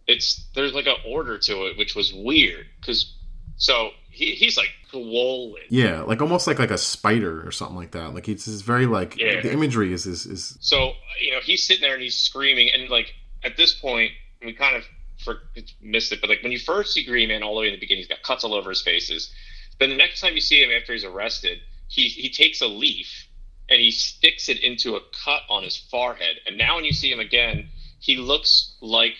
[0.06, 3.14] It's there's like an order to it, which was weird because
[3.56, 4.70] so he, he's like
[5.02, 5.62] swollen.
[5.68, 8.14] yeah, like almost like like a spider or something like that.
[8.14, 9.40] Like it's, it's very like Yeah.
[9.40, 12.88] the imagery is is, is So you know he's sitting there and he's screaming, and
[12.88, 14.12] like at this point
[14.44, 14.84] we kind of
[15.24, 15.38] for,
[15.80, 17.80] missed it, but like when you first see Green Man all the way in the
[17.80, 19.32] beginning, he's got cuts all over his faces.
[19.80, 23.26] Then the next time you see him after he's arrested, he he takes a leaf
[23.68, 26.36] and he sticks it into a cut on his forehead.
[26.46, 27.68] And now when you see him again,
[27.98, 29.14] he looks like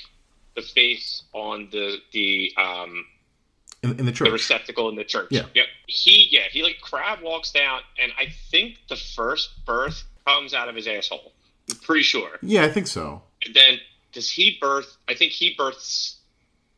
[0.54, 3.06] the face on the the um
[3.84, 4.30] in, in the the church.
[4.30, 5.28] receptacle in the church.
[5.30, 5.46] Yeah.
[5.54, 5.66] Yep.
[5.86, 10.68] He yeah, he like crab walks down and I think the first birth comes out
[10.68, 11.32] of his asshole.
[11.70, 12.30] I'm pretty sure.
[12.42, 13.22] Yeah, I think so.
[13.44, 13.78] And then
[14.12, 16.18] does he birth I think he births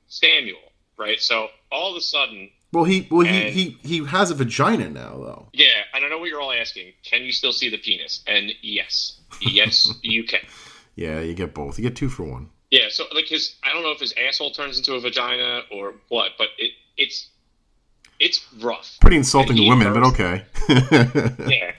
[0.09, 0.59] Samuel,
[0.99, 1.21] right?
[1.21, 5.17] So all of a sudden Well, he well he, he he has a vagina now
[5.19, 5.49] though.
[5.53, 6.93] yeah, and I know what you're all asking.
[7.05, 8.23] Can you still see the penis?
[8.27, 9.21] And yes.
[9.41, 10.41] Yes, you can.
[10.95, 11.79] Yeah, you get both.
[11.79, 12.49] You get two for one.
[12.71, 15.95] Yeah, so like his I don't know if his asshole turns into a vagina or
[16.09, 17.31] what, but it it's
[18.19, 18.97] it's rough.
[19.01, 20.45] Pretty insulting to women, but okay.
[20.69, 21.73] yeah.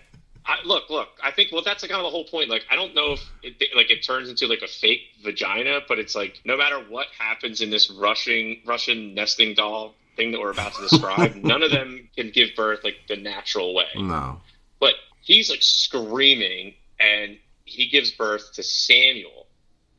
[0.45, 1.09] I, look, look.
[1.21, 2.49] I think well, that's kind of the whole point.
[2.49, 5.99] Like, I don't know if it like it turns into like a fake vagina, but
[5.99, 10.51] it's like no matter what happens in this Russian Russian nesting doll thing that we're
[10.51, 13.87] about to describe, none of them can give birth like the natural way.
[13.95, 14.41] no.
[14.79, 19.47] But he's like screaming, and he gives birth to Samuel,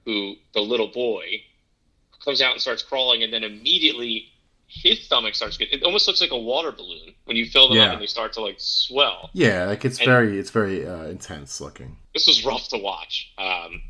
[0.07, 1.43] who the little boy
[2.25, 4.31] comes out and starts crawling, and then immediately
[4.71, 5.81] his stomach starts getting.
[5.81, 7.87] It almost looks like a water balloon when you fill them Yeah.
[7.87, 9.31] up and they start to like swell.
[9.33, 11.97] Yeah, like it's And- very it's very uh, intense looking.
[12.15, 13.31] this was rough to watch.
[13.39, 13.83] Um,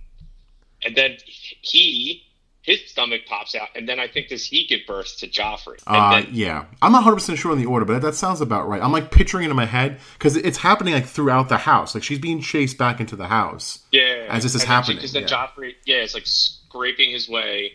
[0.84, 2.22] and then he,
[2.62, 5.78] his stomach pops out, and then I think does he give birth to Geoffrey?
[5.86, 8.68] Uh, then, yeah, I'm not 100 percent sure on the order, but that sounds about
[8.68, 8.80] right.
[8.80, 11.94] I'm like picturing it in my head because it's happening like throughout the house.
[11.94, 13.80] Like she's being chased back into the house.
[13.90, 15.28] yeah, as this is and happening, because then yeah.
[15.28, 17.72] Geoffrey, yeah, it's like scraping his way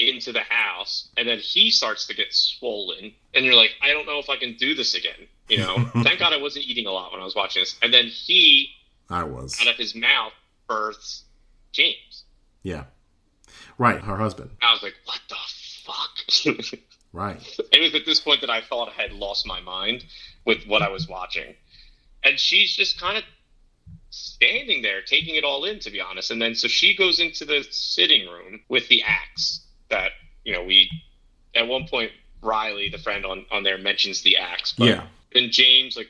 [0.00, 4.06] into the house, and then he starts to get swollen, and you're like, I don't
[4.06, 5.28] know if I can do this again.
[5.48, 7.76] You know, thank God I wasn't eating a lot when I was watching this.
[7.82, 8.70] And then he,
[9.08, 9.58] I was.
[9.60, 10.32] out of his mouth,
[10.68, 11.24] births
[11.72, 12.24] James.
[12.62, 12.84] Yeah,
[13.80, 14.50] Right, her husband.
[14.60, 15.36] I was like, what the
[15.84, 16.78] fuck?
[17.12, 17.42] Right.
[17.72, 20.04] it was at this point that I thought I had lost my mind
[20.44, 21.56] with what I was watching.
[22.22, 23.24] And she's just kind of
[24.10, 27.44] standing there taking it all in to be honest and then so she goes into
[27.44, 30.12] the sitting room with the axe that
[30.44, 30.90] you know we
[31.54, 32.10] at one point
[32.42, 35.06] riley the friend on on there mentions the axe but Yeah.
[35.34, 36.08] then james like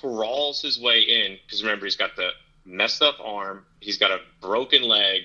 [0.00, 2.30] crawls his way in because remember he's got the
[2.64, 5.22] messed up arm he's got a broken leg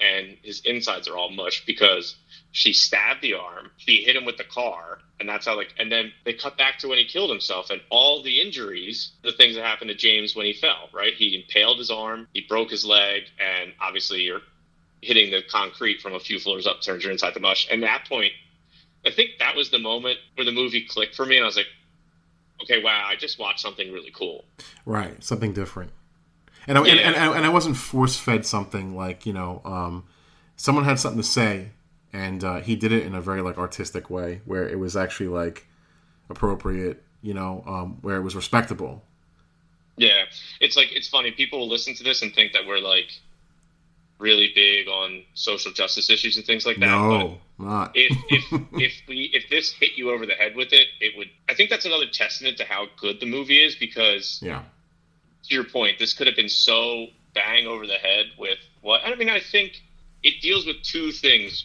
[0.00, 2.16] and his insides are all mush because
[2.52, 5.90] she stabbed the arm she hit him with the car and that's how like and
[5.92, 9.54] then they cut back to when he killed himself and all the injuries the things
[9.54, 12.84] that happened to james when he fell right he impaled his arm he broke his
[12.84, 14.40] leg and obviously you're
[15.02, 18.04] hitting the concrete from a few floors up turns you inside the mush and that
[18.08, 18.32] point
[19.06, 21.56] i think that was the moment where the movie clicked for me and i was
[21.56, 21.66] like
[22.62, 24.44] okay wow i just watched something really cool
[24.84, 25.22] Right.
[25.22, 25.90] Something different.
[26.66, 26.92] And I, Yeah.
[26.94, 30.04] and, and, and I wasn't force fed something like, you know, um,
[30.56, 31.72] someone had something to say
[32.12, 35.28] and uh, he did it in a very like artistic way where it was actually
[35.28, 35.66] like
[36.30, 39.04] appropriate, you know, um, where it was respectable.
[39.98, 40.24] Yeah,
[40.60, 41.32] it's like it's funny.
[41.32, 43.12] People will listen to this and think that we're like
[44.18, 46.86] really big on social justice issues and things like that.
[46.86, 47.92] No, not.
[47.94, 51.28] If if if we if this hit you over the head with it, it would.
[51.48, 54.62] I think that's another testament to how good the movie is because yeah.
[55.44, 59.14] to your point, this could have been so bang over the head with what I
[59.14, 59.30] mean.
[59.30, 59.80] I think
[60.22, 61.64] it deals with two things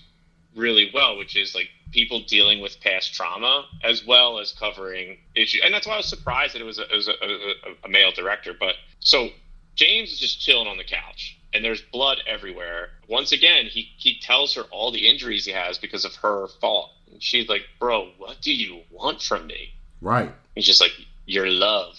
[0.55, 5.61] really well, which is like people dealing with past trauma as well as covering issues.
[5.63, 7.89] And that's why I was surprised that it was a, it was a, a, a
[7.89, 8.53] male director.
[8.59, 9.29] But so
[9.75, 12.89] James is just chilling on the couch and there's blood everywhere.
[13.07, 16.91] Once again, he, he tells her all the injuries he has because of her fault.
[17.11, 19.73] And she's like, bro, what do you want from me?
[20.01, 20.33] Right.
[20.55, 20.91] He's just like,
[21.25, 21.95] your love.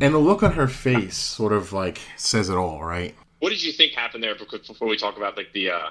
[0.00, 3.14] And the look on her face sort of like says it all, right?
[3.38, 5.90] What did you think happened there before we talk about like the uh,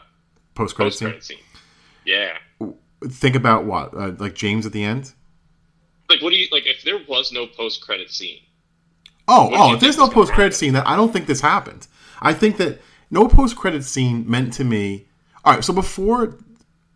[0.55, 1.21] Post credit scene.
[1.21, 1.37] scene?
[2.05, 2.37] Yeah.
[3.07, 3.93] Think about what?
[3.93, 5.13] Uh, like James at the end?
[6.09, 6.65] Like, what do you like?
[6.65, 8.39] If there was no post credit scene,
[9.31, 11.87] Oh, oh, if there's no post credit scene, that I don't think this happened.
[12.19, 12.81] I think that
[13.11, 15.07] no post credit scene meant to me.
[15.45, 16.37] All right, so before,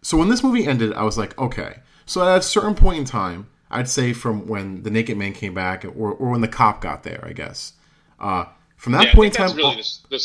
[0.01, 1.77] so when this movie ended, I was like, okay.
[2.05, 5.53] So at a certain point in time, I'd say from when the Naked Man came
[5.53, 7.73] back, or, or when the cop got there, I guess.
[8.19, 8.45] Uh,
[8.75, 10.17] from that yeah, point in that's time, really oh, the,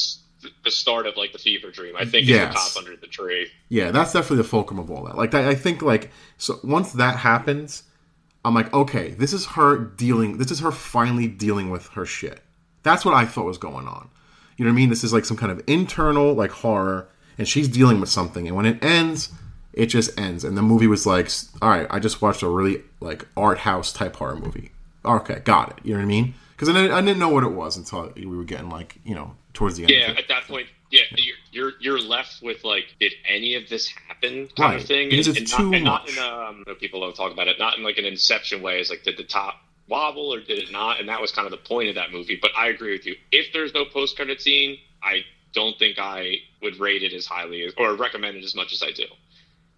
[0.42, 1.94] the the start of like the fever dream.
[1.96, 2.54] I think Yes.
[2.54, 3.50] is the cop under the tree.
[3.68, 5.16] Yeah, that's definitely the fulcrum of all that.
[5.16, 7.84] Like, I, I think like so once that happens,
[8.44, 10.38] I'm like, okay, this is her dealing.
[10.38, 12.40] This is her finally dealing with her shit.
[12.82, 14.10] That's what I thought was going on.
[14.58, 14.90] You know what I mean?
[14.90, 18.46] This is like some kind of internal like horror, and she's dealing with something.
[18.46, 19.30] And when it ends,
[19.72, 20.44] it just ends.
[20.44, 21.30] And the movie was like,
[21.62, 24.72] all right, I just watched a really like art house type horror movie.
[25.04, 25.84] Okay, got it.
[25.84, 26.34] You know what I mean?
[26.50, 29.14] Because I, didn't- I didn't know what it was until we were getting like you
[29.14, 29.90] know towards the end.
[29.92, 33.88] Yeah, at that point, yeah, you're you're, you're left with like, did any of this
[34.08, 34.48] happen?
[34.48, 35.08] Kind Right, of thing.
[35.10, 36.64] because and, it's and too not, and not much.
[36.66, 37.60] in um, people don't talk about it.
[37.60, 38.80] Not in like an Inception way.
[38.80, 39.54] Is like, did the top
[39.88, 41.00] wobble or did it not?
[41.00, 42.38] And that was kind of the point of that movie.
[42.40, 43.16] But I agree with you.
[43.32, 45.24] If there's no post credit scene, I
[45.54, 48.92] don't think I would rate it as highly or recommend it as much as I
[48.92, 49.06] do.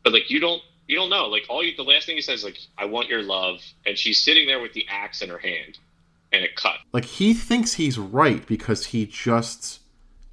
[0.05, 0.63] But like, you don't.
[0.87, 1.27] You don't know.
[1.27, 3.97] Like all you, the last thing he says, is, like, "I want your love," and
[3.97, 5.79] she's sitting there with the axe in her hand,
[6.33, 6.77] and it cut.
[6.93, 9.81] like he thinks he's right because he just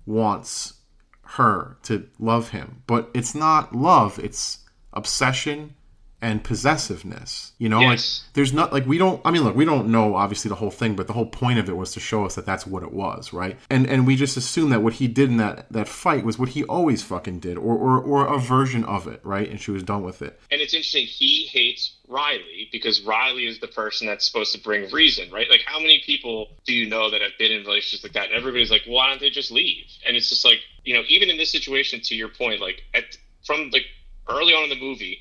[0.06, 0.74] wants
[1.22, 4.60] her to love him but it's not love it's
[4.94, 5.76] obsession
[6.22, 8.24] and possessiveness you know Yes.
[8.26, 10.72] like there's not like we don't i mean look we don't know obviously the whole
[10.72, 12.92] thing but the whole point of it was to show us that that's what it
[12.92, 16.24] was right and and we just assume that what he did in that that fight
[16.24, 19.62] was what he always fucking did or or, or a version of it right and
[19.62, 23.68] she was done with it And it's interesting, he hates Riley because Riley is the
[23.68, 25.48] person that's supposed to bring reason, right?
[25.50, 28.28] Like, how many people do you know that have been in relationships like that?
[28.30, 29.84] And everybody's like, why don't they just leave?
[30.08, 33.04] And it's just like, you know, even in this situation, to your point, like, at,
[33.46, 33.84] from like
[34.30, 35.20] early on in the movie,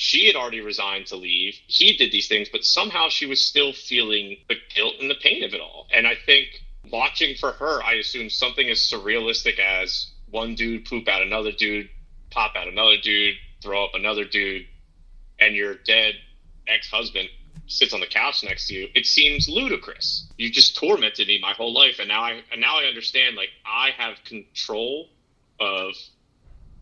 [0.00, 1.58] she had already resigned to leave.
[1.66, 5.42] He did these things, but somehow she was still feeling the guilt and the pain
[5.42, 5.88] of it all.
[5.92, 6.46] And I think
[6.92, 11.88] watching for her, I assume something as surrealistic as one dude poop out another dude,
[12.30, 14.66] pop out another dude, throw up another dude,
[15.40, 16.14] and your dead
[16.68, 17.28] ex husband
[17.66, 18.88] sits on the couch next to you.
[18.94, 20.32] It seems ludicrous.
[20.36, 23.34] You just tormented me my whole life, and now I and now I understand.
[23.34, 25.08] Like I have control
[25.58, 25.90] of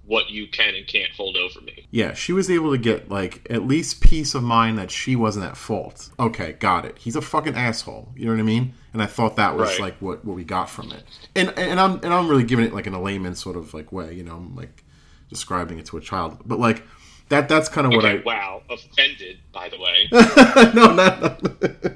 [0.07, 1.87] what you can and can't hold over me.
[1.91, 5.45] Yeah, she was able to get like at least peace of mind that she wasn't
[5.47, 6.11] at fault.
[6.19, 6.97] Okay, got it.
[6.99, 8.13] He's a fucking asshole.
[8.17, 8.75] You know what I mean?
[8.93, 9.81] And I thought that was Right.
[9.81, 11.03] like what, what we got from it.
[11.35, 13.91] And and I'm and I'm really giving it like in a layman sort of like
[13.93, 14.15] way.
[14.15, 14.85] You know, I'm like
[15.29, 16.39] describing it to a child.
[16.47, 16.85] But like
[17.29, 19.39] that that's kind of Okay, what I wow, offended.
[19.53, 20.09] By the way,
[20.75, 21.43] no not.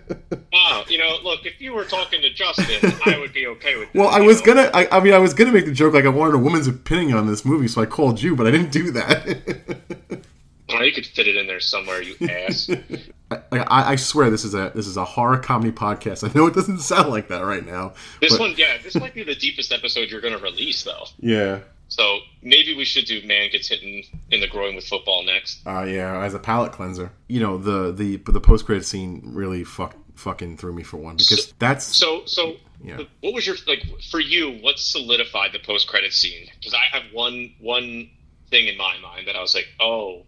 [0.53, 3.89] oh, you know, look, if you were talking to Justin, I would be okay with.
[3.95, 4.55] Well, I was know?
[4.55, 4.71] gonna.
[4.75, 7.17] I, I, mean, I was gonna make the joke like I wanted a woman's opinion
[7.17, 10.25] on this movie, so I called you, but I didn't do that.
[10.69, 12.71] oh, you could fit it in there somewhere, you ass.
[13.31, 16.29] I, I, swear this is a this is a horror comedy podcast.
[16.29, 17.93] I know it doesn't sound like that right now.
[18.21, 18.41] This but...
[18.41, 21.05] one, yeah, this might be the deepest episode you're going to release, though.
[21.21, 21.61] Yeah.
[21.91, 25.67] So maybe we should do man gets hit in, in the groin with football next.
[25.67, 27.11] Uh yeah, as a palate cleanser.
[27.27, 31.17] You know the the the post credit scene really fuck fucking threw me for one
[31.17, 32.57] because so, that's so so.
[32.83, 33.03] Yeah.
[33.21, 34.59] What was your like for you?
[34.63, 36.49] What solidified the post credit scene?
[36.59, 38.11] Because I have one one
[38.51, 40.25] thing in my mind that I was like, oh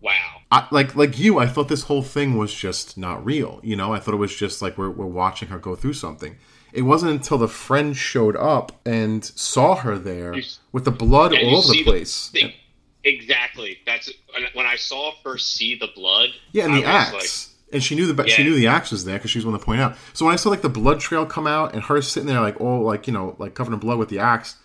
[0.00, 0.40] wow.
[0.50, 3.60] I, like like you, I thought this whole thing was just not real.
[3.62, 6.36] You know, I thought it was just like we're we're watching her go through something.
[6.72, 11.34] It wasn't until the friend showed up and saw her there you, with the blood
[11.34, 12.30] all over the place.
[12.30, 12.54] The,
[13.02, 13.78] exactly.
[13.86, 14.10] That's
[14.54, 16.30] when I saw her see the blood.
[16.52, 17.12] Yeah, and the axe.
[17.12, 18.34] Like, and she knew the yeah.
[18.34, 19.96] she knew the axe was there because she was one to point out.
[20.12, 22.60] So when I saw like the blood trail come out and her sitting there like
[22.60, 24.56] all like you know like covered in blood with the axe,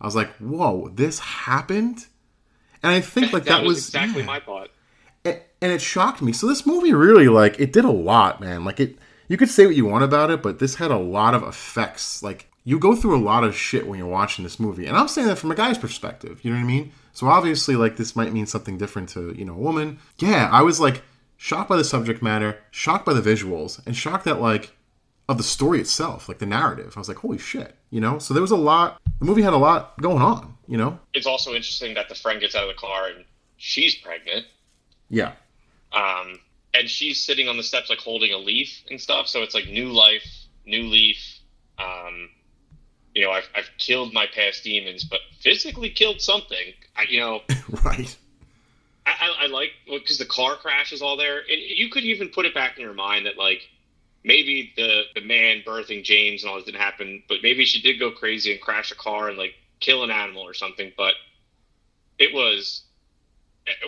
[0.00, 2.06] I was like, "Whoa, this happened!"
[2.82, 4.26] And I think like that, that was, was exactly yeah.
[4.26, 4.70] my thought
[5.60, 6.32] and it shocked me.
[6.32, 8.64] So this movie really like it did a lot, man.
[8.64, 8.98] Like it
[9.28, 12.22] you could say what you want about it, but this had a lot of effects.
[12.22, 14.86] Like you go through a lot of shit when you're watching this movie.
[14.86, 16.92] And I'm saying that from a guy's perspective, you know what I mean?
[17.12, 19.98] So obviously like this might mean something different to, you know, a woman.
[20.18, 21.02] Yeah, I was like
[21.38, 24.76] shocked by the subject matter, shocked by the visuals, and shocked that like
[25.28, 26.92] of the story itself, like the narrative.
[26.96, 28.18] I was like, holy shit, you know?
[28.18, 30.98] So there was a lot the movie had a lot going on, you know?
[31.12, 33.24] It's also interesting that the friend gets out of the car and
[33.56, 34.46] she's pregnant.
[35.10, 35.32] Yeah.
[35.92, 36.38] Um,
[36.74, 39.26] and she's sitting on the steps like holding a leaf and stuff.
[39.26, 40.26] So it's like new life,
[40.66, 41.40] new leaf.
[41.78, 42.30] Um,
[43.14, 46.74] you know, I've, I've killed my past demons, but physically killed something.
[46.96, 47.40] I, you know,
[47.84, 48.16] right.
[49.20, 52.46] I, I, like because the car crash is all there, and you could even put
[52.46, 53.68] it back in your mind that like
[54.24, 57.98] maybe the the man birthing James and all this didn't happen, but maybe she did
[57.98, 60.92] go crazy and crash a car and like kill an animal or something.
[60.96, 61.14] But
[62.18, 62.82] it was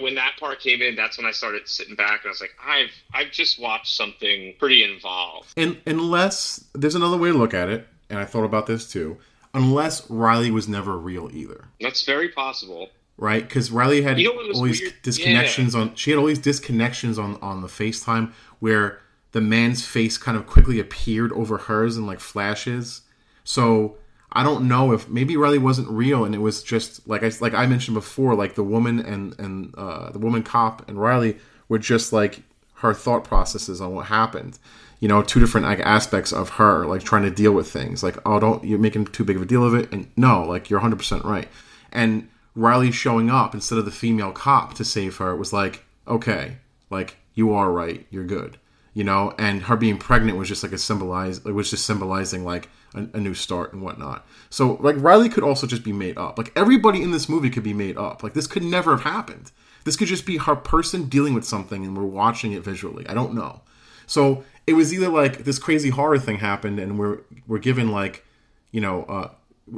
[0.00, 2.54] when that part came in, that's when I started sitting back and I was like,
[2.64, 5.52] I've I've just watched something pretty involved.
[5.56, 9.18] And unless there's another way to look at it, and I thought about this too,
[9.54, 11.68] unless Riley was never real either.
[11.80, 12.90] That's very possible.
[13.20, 15.80] Right, because Riley had you know all these disconnections yeah.
[15.80, 15.94] on.
[15.94, 18.98] She had all these disconnections on on the FaceTime where
[19.32, 23.02] the man's face kind of quickly appeared over hers in like flashes.
[23.44, 23.96] So
[24.32, 27.54] I don't know if maybe Riley wasn't real and it was just like I like
[27.54, 31.36] I mentioned before, like the woman and and uh, the woman cop and Riley
[31.68, 32.42] were just like
[32.76, 34.58] her thought processes on what happened.
[34.98, 38.02] You know, two different like aspects of her, like trying to deal with things.
[38.02, 40.70] Like, oh, don't you're making too big of a deal of it, and no, like
[40.70, 41.48] you're 100 percent right.
[41.92, 46.56] And Riley showing up instead of the female cop to save her was like, okay,
[46.90, 48.58] like you are right, you're good
[48.92, 51.38] you know, and her being pregnant was just like a symbolize.
[51.38, 54.26] It was just symbolizing like a, a, new start and whatnot.
[54.50, 56.36] So like Riley could also just be made up.
[56.36, 58.22] Like everybody in this movie could be made up.
[58.22, 59.52] Like this could never have happened.
[59.84, 63.06] This could just be her person dealing with something, and we're watching it visually.
[63.08, 63.62] I don't know.
[64.06, 68.24] So it was either like this crazy horror thing happened, and we're we're given like,
[68.72, 69.30] you know, uh,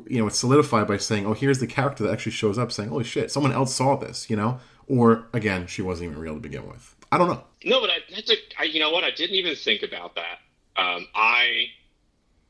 [0.07, 2.89] you know, it's solidified by saying, oh, here's the character that actually shows up, saying,
[2.89, 6.41] holy shit, someone else saw this, you know, or again, she wasn't even real to
[6.41, 6.95] begin with.
[7.11, 7.43] I don't know.
[7.65, 9.05] No, but I, that's a, I, you know what?
[9.05, 10.39] I didn't even think about that.
[10.83, 11.67] Um, I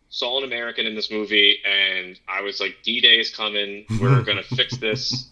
[0.08, 3.84] saw an American in this movie, and I was like, "D Day is coming.
[4.00, 5.28] We're gonna fix this."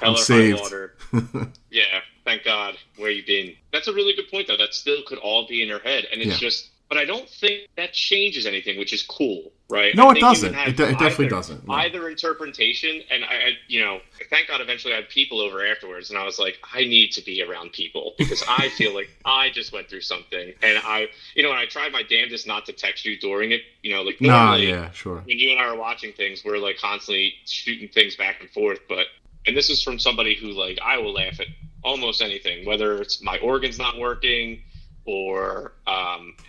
[0.00, 0.96] Hell or water.
[1.70, 2.76] yeah, thank God.
[2.96, 3.54] Where you been?
[3.72, 4.56] That's a really good point, though.
[4.56, 6.48] That still could all be in her head, and it's yeah.
[6.48, 9.94] just but I don't think that changes anything, which is cool, right?
[9.96, 10.54] No, it doesn't.
[10.54, 11.66] It, it, definitely either, doesn't.
[11.66, 11.74] No.
[11.74, 16.10] Either interpretation, and I, I, you know, thank God, eventually I had people over afterwards,
[16.10, 19.50] and I was like, I need to be around people because I feel like I
[19.50, 22.72] just went through something, and I, you know, and I tried my damnedest not to
[22.72, 25.22] text you during it, you know, like normally, nah, yeah, sure.
[25.24, 28.80] When you and I are watching things, we're like constantly shooting things back and forth,
[28.88, 29.06] but
[29.46, 31.46] and this is from somebody who like I will laugh at
[31.82, 34.62] almost anything, whether it's my organs not working
[35.04, 36.34] or um,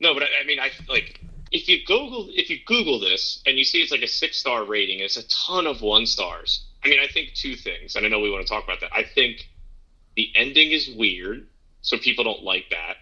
[0.00, 1.20] no, but I, I, mean, I like
[1.50, 4.64] if you Google if you Google this and you see it's like a six star
[4.64, 6.64] rating, it's a ton of one stars.
[6.84, 8.90] I mean, I think two things, and I know we want to talk about that.
[8.92, 9.48] I think
[10.16, 11.46] the ending is weird,
[11.80, 12.96] so people don't like that.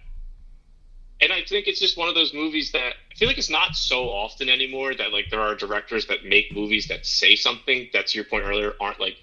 [1.21, 3.75] And I think it's just one of those movies that I feel like it's not
[3.75, 8.09] so often anymore that like there are directors that make movies that say something that
[8.09, 9.17] to your point earlier aren't like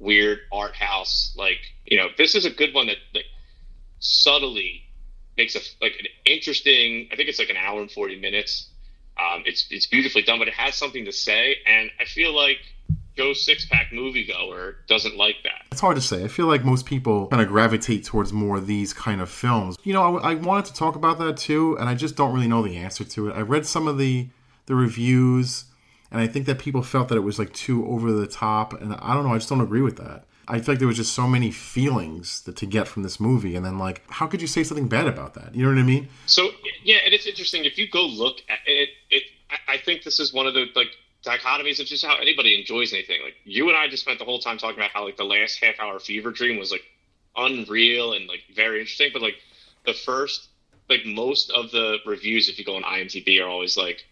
[0.00, 3.24] weird art house like you know this is a good one that like
[3.98, 4.82] subtly
[5.38, 7.08] makes a like an interesting.
[7.10, 8.68] I think it's like an hour and forty minutes.
[9.16, 12.58] Um, it's it's beautifully done, but it has something to say, and I feel like
[13.16, 15.66] Joe Sixpack moviegoer doesn't like that.
[15.72, 16.22] It's hard to say.
[16.22, 19.76] I feel like most people kind of gravitate towards more of these kind of films.
[19.82, 22.48] You know, I, I wanted to talk about that too, and I just don't really
[22.48, 23.32] know the answer to it.
[23.32, 24.28] I read some of the
[24.66, 25.64] the reviews,
[26.10, 28.94] and I think that people felt that it was like too over the top, and
[28.94, 29.32] I don't know.
[29.32, 30.26] I just don't agree with that.
[30.50, 33.54] I feel like there was just so many feelings that to get from this movie,
[33.54, 35.54] and then like, how could you say something bad about that?
[35.54, 36.08] You know what I mean?
[36.26, 36.50] So
[36.82, 38.88] yeah, and it's interesting if you go look at it.
[39.10, 39.24] It
[39.66, 40.88] I think this is one of the like
[41.24, 43.20] dichotomies of just how anybody enjoys anything.
[43.22, 45.62] Like you and I just spent the whole time talking about how like the last
[45.62, 46.82] half hour Fever Dream was like
[47.36, 49.36] unreal and like very interesting, but like
[49.84, 50.48] the first
[50.88, 54.06] like most of the reviews if you go on IMDb are always like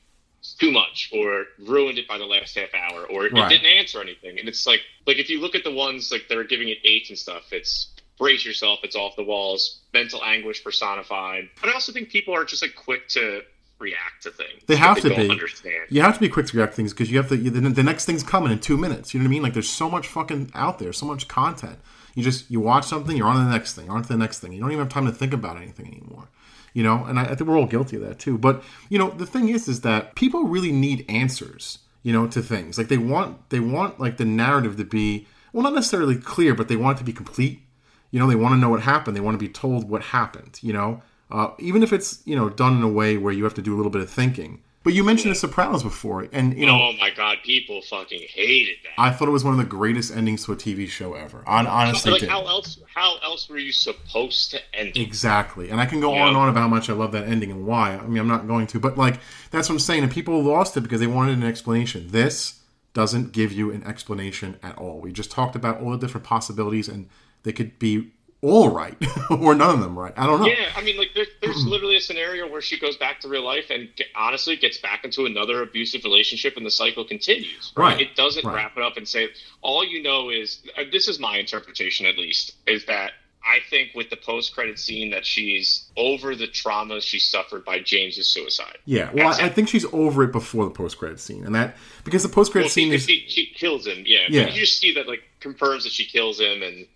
[0.54, 3.48] too much or ruined it by the last half hour or it Right.
[3.48, 4.38] didn't answer anything.
[4.38, 7.10] And it's like like if you look at the ones like they're giving it eights
[7.10, 7.88] and stuff, it's
[8.18, 11.48] brace yourself, it's off the walls, mental anguish personified.
[11.60, 13.42] But I also think people are just like quick to
[13.78, 14.62] react to things.
[14.66, 15.30] They have to don't be.
[15.30, 15.84] understand.
[15.90, 17.36] You have to be quick to react to things because you have to.
[17.36, 19.12] The, the next thing's coming in two minutes.
[19.12, 19.42] You know what I mean?
[19.42, 21.78] Like there's so much fucking out there, so much content.
[22.14, 24.16] You just you watch something, you're on to the next thing, you're on to the
[24.16, 24.52] next thing.
[24.52, 26.28] You don't even have time to think about anything anymore.
[26.76, 28.36] You know, and I, I think we're all guilty of that too.
[28.36, 31.78] But you know, the thing is, is that people really need answers.
[32.02, 35.62] You know, to things like they want they want like the narrative to be well,
[35.62, 37.62] not necessarily clear, but they want it to be complete.
[38.10, 39.16] You know, they want to know what happened.
[39.16, 40.58] They want to be told what happened.
[40.60, 43.54] You know, uh, even if it's you know done in a way where you have
[43.54, 44.60] to do a little bit of thinking.
[44.86, 48.76] But you mentioned The Sopranos before, and you know, oh my god, people fucking hated
[48.84, 48.92] that.
[49.02, 51.42] I thought it was one of the greatest endings to a TV show ever.
[51.44, 52.28] On honestly, like did.
[52.28, 55.00] how else how else were you supposed to end it?
[55.00, 55.70] Exactly.
[55.70, 56.22] And I can go Yeah.
[56.22, 57.96] on and on about how much I love that ending and why.
[57.96, 59.18] I mean, I'm not going to, but like
[59.50, 60.04] that's what I'm saying.
[60.04, 62.06] And people lost it because they wanted an explanation.
[62.12, 62.60] This
[62.94, 65.00] doesn't give you an explanation at all.
[65.00, 67.08] We just talked about all the different possibilities, and
[67.42, 68.12] they could be
[68.42, 68.94] all right
[69.30, 70.12] or none of them right.
[70.16, 70.46] I don't know.
[70.46, 73.44] Yeah, I mean, like there, there's literally a scenario where she goes back to real
[73.44, 77.72] life and honestly gets back into another abusive relationship, and the cycle continues.
[77.76, 78.54] Right, It doesn't right.
[78.54, 79.28] wrap it up and say
[79.62, 83.12] all you know is uh, this is my interpretation at least is that.
[83.46, 88.28] I think with the post-credit scene that she's over the trauma she suffered by James's
[88.28, 88.78] suicide.
[88.84, 89.10] Yeah.
[89.14, 92.22] Well, I, I think she's over it before the post credit scene, and that because
[92.22, 94.26] the post credit Well, scene is she, she kills him, yeah.
[94.28, 94.48] Yeah.
[94.48, 96.86] You just see that like confirms that she kills him and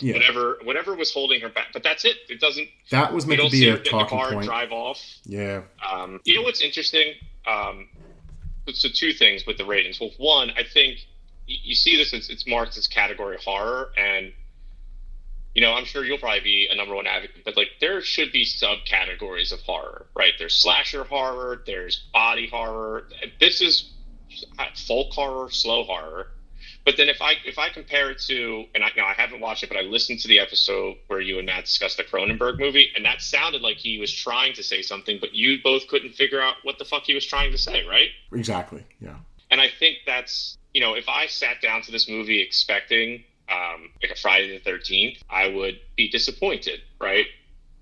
[0.00, 1.68] yeah whatever whatever was holding her back.
[1.72, 2.16] But that's it.
[2.28, 2.68] It doesn't.
[2.90, 4.46] that was meant to be a talking car point.
[4.46, 5.02] drive off.
[5.24, 5.62] Yeah.
[5.86, 7.14] Um, you know what's interesting?
[7.46, 7.88] Um,
[8.72, 10.00] so two things with the ratings.
[10.00, 11.06] Well, one, I think
[11.46, 14.32] you, you see this; it's, it's marked as category horror, and
[15.54, 18.32] you know, I'm sure you'll probably be a number one advocate, but like there should
[18.32, 20.32] be subcategories of horror, right?
[20.38, 23.08] There's slasher horror, there's body horror.
[23.40, 23.90] This is
[24.86, 26.28] folk horror, slow horror.
[26.84, 29.62] But then if I if I compare it to and I now I haven't watched
[29.62, 32.88] it, but I listened to the episode where you and Matt discussed the Cronenberg movie,
[32.94, 36.40] and that sounded like he was trying to say something, but you both couldn't figure
[36.40, 38.08] out what the fuck he was trying to say, right?
[38.32, 38.84] Exactly.
[39.00, 39.16] Yeah.
[39.50, 43.90] And I think that's you know, if I sat down to this movie expecting um,
[44.02, 47.26] like a Friday the Thirteenth, I would be disappointed, right?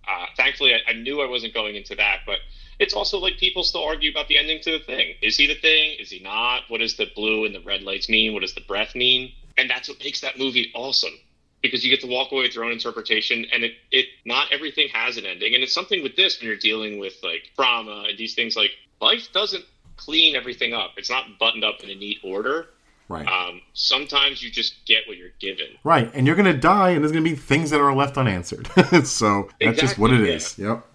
[0.09, 2.39] Uh, thankfully, I, I knew I wasn't going into that, but
[2.79, 5.15] it's also like people still argue about the ending to the thing.
[5.23, 5.97] Is he the thing?
[5.99, 6.63] Is he not?
[6.69, 8.33] What does the blue and the red lights mean?
[8.33, 9.33] What does the breath mean?
[9.59, 11.19] And that's what makes that movie awesome
[11.63, 14.89] because you get to walk away with your own interpretation and it, it not everything
[14.93, 18.19] has an ending and it's something with this when you're dealing with like trauma and
[18.19, 19.65] these things like life doesn't
[19.97, 22.67] clean everything up it's not buttoned up in a neat order
[23.09, 23.27] Right.
[23.29, 27.13] um, sometimes you just get what you're given Right, and you're gonna die, and there's
[27.13, 28.67] gonna be things that are left unanswered.
[29.05, 30.59] so that's just what it Exactly, is.
[30.59, 30.87] Yep.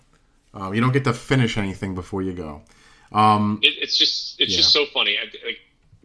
[0.53, 2.62] Um, you don't get to finish anything before you go.
[3.14, 5.59] Um, it, it's just it's just so funny I, like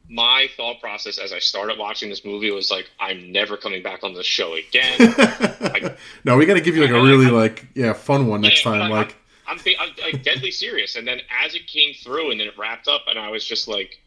[0.09, 4.05] my thought process as i started watching this movie was like i'm never coming back
[4.05, 4.97] on this show again
[6.25, 8.65] no, we got to give you like a really I- like yeah fun one next
[8.65, 8.83] Yeah, time.
[8.83, 9.17] I- Like
[9.49, 10.97] I'm, be- I'm like deadly serious.
[10.97, 13.69] And then as it came through and then it wrapped up, and I was just
[13.69, 14.01] like,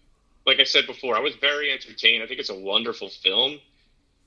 [0.49, 2.23] like I said before, I was very entertained.
[2.23, 3.59] I think it's a wonderful film.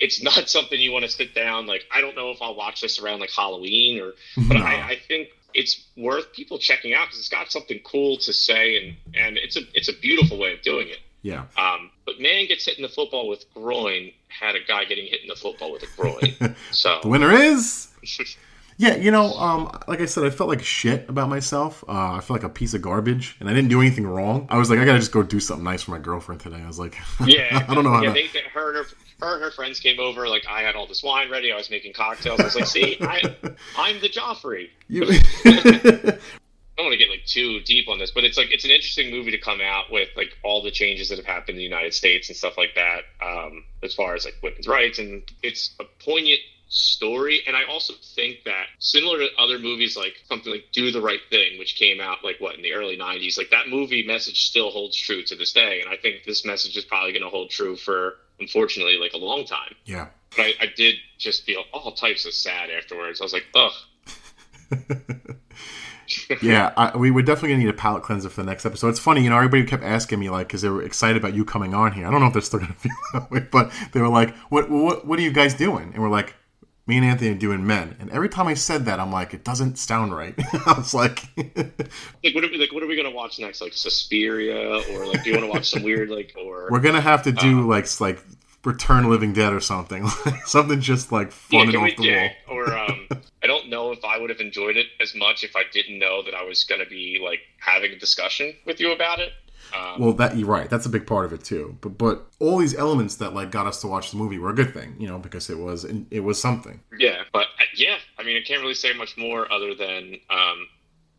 [0.00, 1.66] It's not something you want to sit down.
[1.66, 4.12] Like I don't know if I'll watch this around like Halloween or,
[4.48, 4.64] but No.
[4.64, 8.64] I, I think it's worth people checking out because it's got something cool to say
[8.78, 10.98] and and it's a it's a beautiful way of doing it.
[11.22, 15.06] yeah, Um, but man gets hit in the football with groin had a guy getting
[15.06, 16.56] hit in the football with a groin.
[16.70, 17.88] so the winner is
[18.76, 18.96] yeah.
[18.96, 21.84] You know, um, like I said, I felt like shit about myself.
[21.88, 24.46] Uh, I felt like a piece of garbage, and I didn't do anything wrong.
[24.50, 26.62] I was like, I gotta just go do something nice for my girlfriend today.
[26.62, 26.96] I was like,
[27.26, 28.14] Yeah, I don't know how yeah, to.
[28.14, 30.28] they, they, her, and her, her and her friends came over.
[30.28, 31.52] Like I had all this wine ready.
[31.52, 32.40] I was making cocktails.
[32.40, 33.22] I was like, "See, I,
[33.76, 35.04] I'm the Geoffrey." You,
[35.44, 38.70] I don't want to get like too deep on this, but it's like it's an
[38.70, 41.62] interesting movie to come out with like all the changes that have happened in the
[41.62, 45.74] United States and stuff like that, um, as far as like women's rights, and it's
[45.80, 46.40] a poignant
[46.72, 47.42] story.
[47.46, 51.20] And I also think that similar to other movies like something like Do the Right
[51.28, 54.70] Thing, which came out like what in the early '90s, like that movie message still
[54.70, 55.80] holds true to this day.
[55.80, 59.18] And I think this message is probably going to hold true for unfortunately, like a
[59.18, 59.74] long time.
[59.84, 60.08] Yeah.
[60.36, 63.20] But I, I did just feel all types of sad afterwards.
[63.20, 63.72] I was like, ugh.
[66.42, 68.88] yeah, I, we would definitely gonna need a palate cleanser for the next episode.
[68.88, 71.44] It's funny, you know, everybody kept asking me like because they were excited about you
[71.44, 72.06] coming on here.
[72.06, 74.70] I don't know if they're still gonna feel that way, but they were like, "What,
[74.70, 76.34] what, what are you guys doing?" And we're like,
[76.86, 79.44] "Me and Anthony are doing men." And every time I said that, I'm like, "It
[79.44, 80.34] doesn't sound right."
[80.66, 82.72] I was like, like what are we like?
[82.72, 83.60] What are we gonna watch next?
[83.60, 87.00] Like Suspiria, or like do you want to watch some weird like or "We're gonna
[87.00, 88.22] have to do like like
[88.64, 90.06] Return Living Dead or something,
[90.44, 93.08] something just like fun and off the yeah, wall." or um,
[93.42, 96.22] I don't know if I would have enjoyed it as much if I didn't know
[96.22, 99.32] that I was gonna be like having a discussion with you about it.
[99.74, 100.68] Um, Well, that you're right.
[100.70, 101.76] That's a big part of it too.
[101.80, 104.54] But but all these elements that like got us to watch the movie were a
[104.54, 106.80] good thing, you know, because it was it was something.
[106.98, 110.68] yeah, but uh, yeah, I mean, I can't really say much more other than um,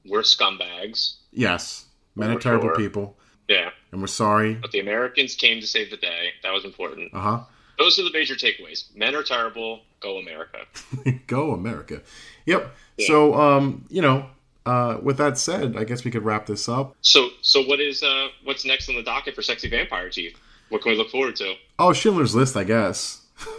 [0.06, 1.16] we're scumbags.
[1.32, 1.86] Yes,
[2.16, 2.76] men are terrible sure.
[2.76, 4.56] people, Yeah, and we're sorry.
[4.56, 6.30] but the Americans came to save the day.
[6.44, 7.14] That was important.
[7.14, 7.40] Uh huh.
[7.80, 8.96] Those are the major takeaways.
[8.96, 9.82] Men are terrible.
[10.00, 10.60] Go America.
[11.28, 12.02] Go America.
[12.46, 12.72] Yep.
[12.98, 13.08] Yeah.
[13.08, 14.28] So, um, you know,
[14.66, 16.96] uh, with that said, I guess we could wrap this up.
[17.02, 20.38] So, so what is uh, what's next on the docket for Sexy Vampire Teeth?
[20.70, 21.56] What can we look forward to?
[21.80, 23.22] Oh, Schindler's List, I guess.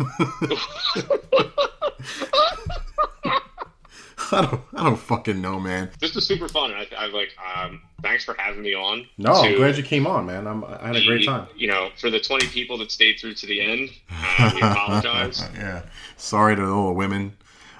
[4.33, 5.91] I don't, I don't fucking know, man.
[6.01, 6.73] This was super fun.
[6.73, 7.37] I, I like.
[7.57, 9.07] Um, thanks for having me on.
[9.19, 10.47] No, I'm glad you came on, man.
[10.47, 11.47] I'm, I had a great time.
[11.57, 15.47] You know, for the twenty people that stayed through to the end, uh, we apologize.
[15.55, 15.83] yeah.
[16.17, 17.37] Sorry to all the women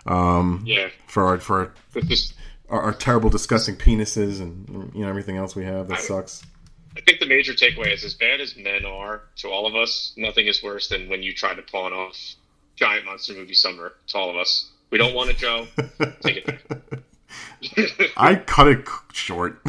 [0.07, 2.35] um, Yeah, for our, for this is,
[2.69, 6.43] our, our terrible, disgusting penises and you know everything else we have that sucks.
[6.97, 10.13] I think the major takeaway is as bad as men are to all of us,
[10.17, 12.17] nothing is worse than when you try to pawn off
[12.77, 14.71] giant monster movie summer to all of us.
[14.91, 15.67] We don't want it, Joe.
[16.21, 17.01] Take it back.
[18.17, 19.61] I cut it short.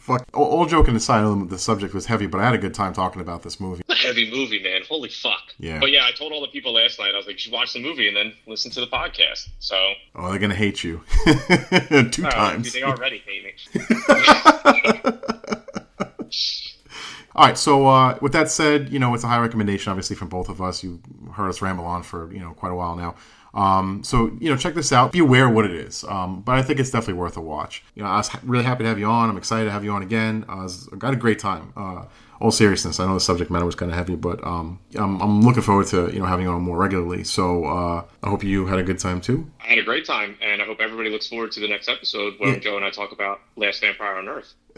[0.00, 0.26] Fuck.
[0.34, 3.42] All, joking aside, the subject was heavy, but I had a good time talking about
[3.42, 3.82] this movie.
[3.88, 4.82] a heavy movie, man.
[4.88, 5.54] Holy fuck.
[5.58, 5.78] Yeah.
[5.78, 7.72] But yeah, I told all the people last night, I was like, you should watch
[7.72, 9.48] the movie and then listen to the podcast.
[9.60, 9.76] So,
[10.16, 12.72] Oh, they're gonna hate you two uh, times.
[12.72, 13.54] they already hate me.
[17.36, 17.56] All right.
[17.56, 20.60] So uh, with that said, you know it's a high recommendation, obviously from both of
[20.60, 20.82] us.
[20.82, 21.00] You
[21.32, 23.14] heard us ramble on for you know quite a while now.
[23.54, 25.12] Um, so you know, check this out.
[25.12, 26.04] Be aware of what it is.
[26.08, 27.82] Um, but I think it's definitely worth a watch.
[27.94, 29.28] You know, I was ha- really happy to have you on.
[29.28, 30.44] I'm excited to have you on again.
[30.48, 31.72] I, was, I got a great time.
[31.76, 32.04] Uh,
[32.40, 35.42] all seriousness, I know the subject matter was kind of heavy, but um, I'm, I'm
[35.42, 37.22] looking forward to you know having you on more regularly.
[37.22, 39.50] So uh, I hope you had a good time too.
[39.62, 42.34] I had a great time, and I hope everybody looks forward to the next episode
[42.38, 42.58] where Yeah.
[42.60, 44.54] Joe and I talk about Last Vampire on Earth.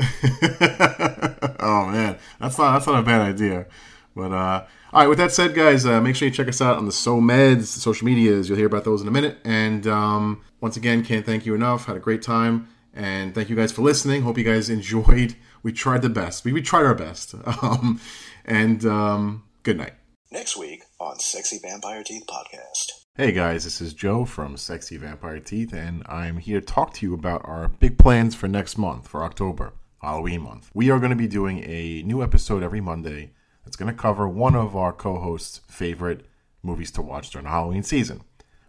[1.61, 3.66] oh man, that's not that's not a bad idea.
[4.14, 6.76] But uh, all right, with that said, guys, uh, make sure you check us out
[6.76, 8.49] on the So Meds social medias.
[8.49, 9.38] You'll hear about those in a minute.
[9.43, 11.86] And um, once again, can't thank you enough.
[11.86, 14.20] Had a great time, and thank you guys for listening.
[14.20, 15.34] Hope you guys enjoyed.
[15.62, 16.45] We tried the best.
[16.45, 17.34] We, we tried our best.
[17.62, 18.01] Um,
[18.45, 19.95] and um, good night.
[20.30, 22.90] Next week on Sexy Vampire Teeth Podcast.
[23.16, 27.07] Hey guys, this is Joe from Sexy Vampire Teeth, and I'm here to talk to
[27.07, 30.70] you about our big plans for next month, for October, Halloween month.
[30.74, 33.32] We are going to be doing a new episode every Monday
[33.64, 36.26] that's going to cover one of our co hosts' favorite
[36.62, 38.22] movies to watch during the Halloween season.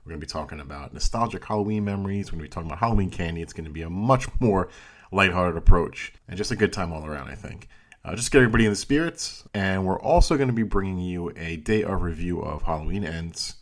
[0.04, 2.28] We're going to be talking about nostalgic Halloween memories.
[2.28, 3.42] We're going to be talking about Halloween candy.
[3.42, 4.70] It's going to be a much more
[5.12, 7.68] lighthearted approach and just a good time all around, I think.
[8.04, 9.46] Uh, just get everybody in the spirits.
[9.54, 13.56] And we're also going to be bringing you a day of review of Halloween Ends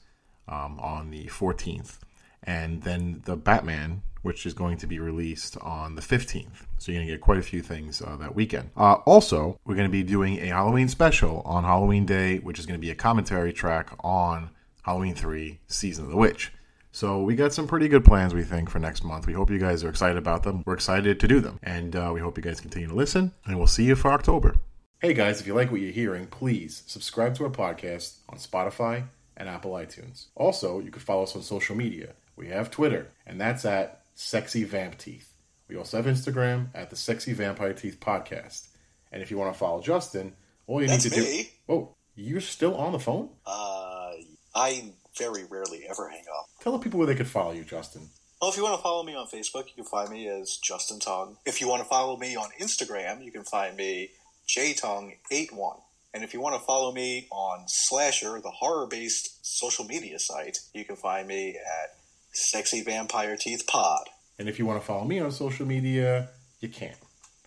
[0.48, 2.00] um, on the 14th.
[2.44, 6.66] And then the Batman, which is going to be released on the 15th.
[6.78, 8.70] So you're going to get quite a few things uh, that weekend.
[8.76, 12.66] Uh, also, we're going to be doing a Halloween special on Halloween Day, which is
[12.66, 14.50] going to be a commentary track on
[14.84, 16.52] Halloween 3 Season of the Witch.
[16.94, 19.26] So we got some pretty good plans, we think, for next month.
[19.26, 20.64] We hope you guys are excited about them.
[20.66, 21.58] We're excited to do them.
[21.64, 23.32] And uh, we hope you guys continue to listen.
[23.46, 24.56] And we'll see you for October.
[25.00, 29.06] Hey guys, if you like what you're hearing, please subscribe to our podcast on Spotify
[29.36, 30.28] and Apple iTunes.
[30.36, 32.14] Also, you can follow us on social media.
[32.36, 35.34] We have Twitter, and that's at Sexy Vamp Teeth.
[35.68, 38.68] We also have Instagram at the Sexy Vampire Teeth Podcast.
[39.12, 40.34] And if you want to follow Justin,
[40.68, 41.44] all you That's need to me.
[41.68, 41.74] do.
[41.74, 43.30] Oh, you're still on the phone?
[43.46, 44.12] Uh,
[44.56, 46.48] I very rarely ever hang up.
[46.62, 48.10] Tell the people where they could follow you, Justin.
[48.42, 51.00] Well, if you want to follow me on Facebook, you can find me as Justin
[51.00, 51.38] Tong.
[51.46, 54.10] If you want to follow me on Instagram, you can find me
[54.48, 55.80] jtong81.
[56.14, 60.84] And if you want to follow me on Slasher, the horror-based social media site, you
[60.84, 61.96] can find me at
[62.32, 64.10] Sexy Vampire Teeth Pod.
[64.40, 66.30] And if you want to follow me on social media,
[66.60, 66.96] you can.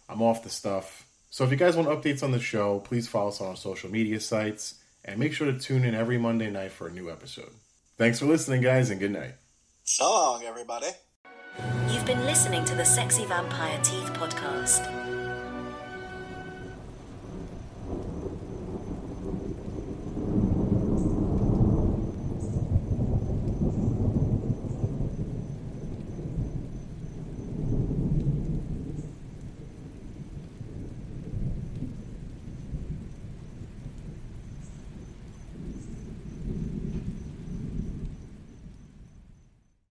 [0.09, 1.07] I'm off the stuff.
[1.31, 3.91] So if you guys want updates on the show, please follow us on our social
[3.91, 7.51] media sites and make sure to tune in every Monday night for a new episode.
[7.99, 9.35] Thanks for listening, guys, and good night.
[9.85, 10.89] So long, everybody.
[11.89, 15.04] You've been listening to the Sexy Vampire Teeth podcast.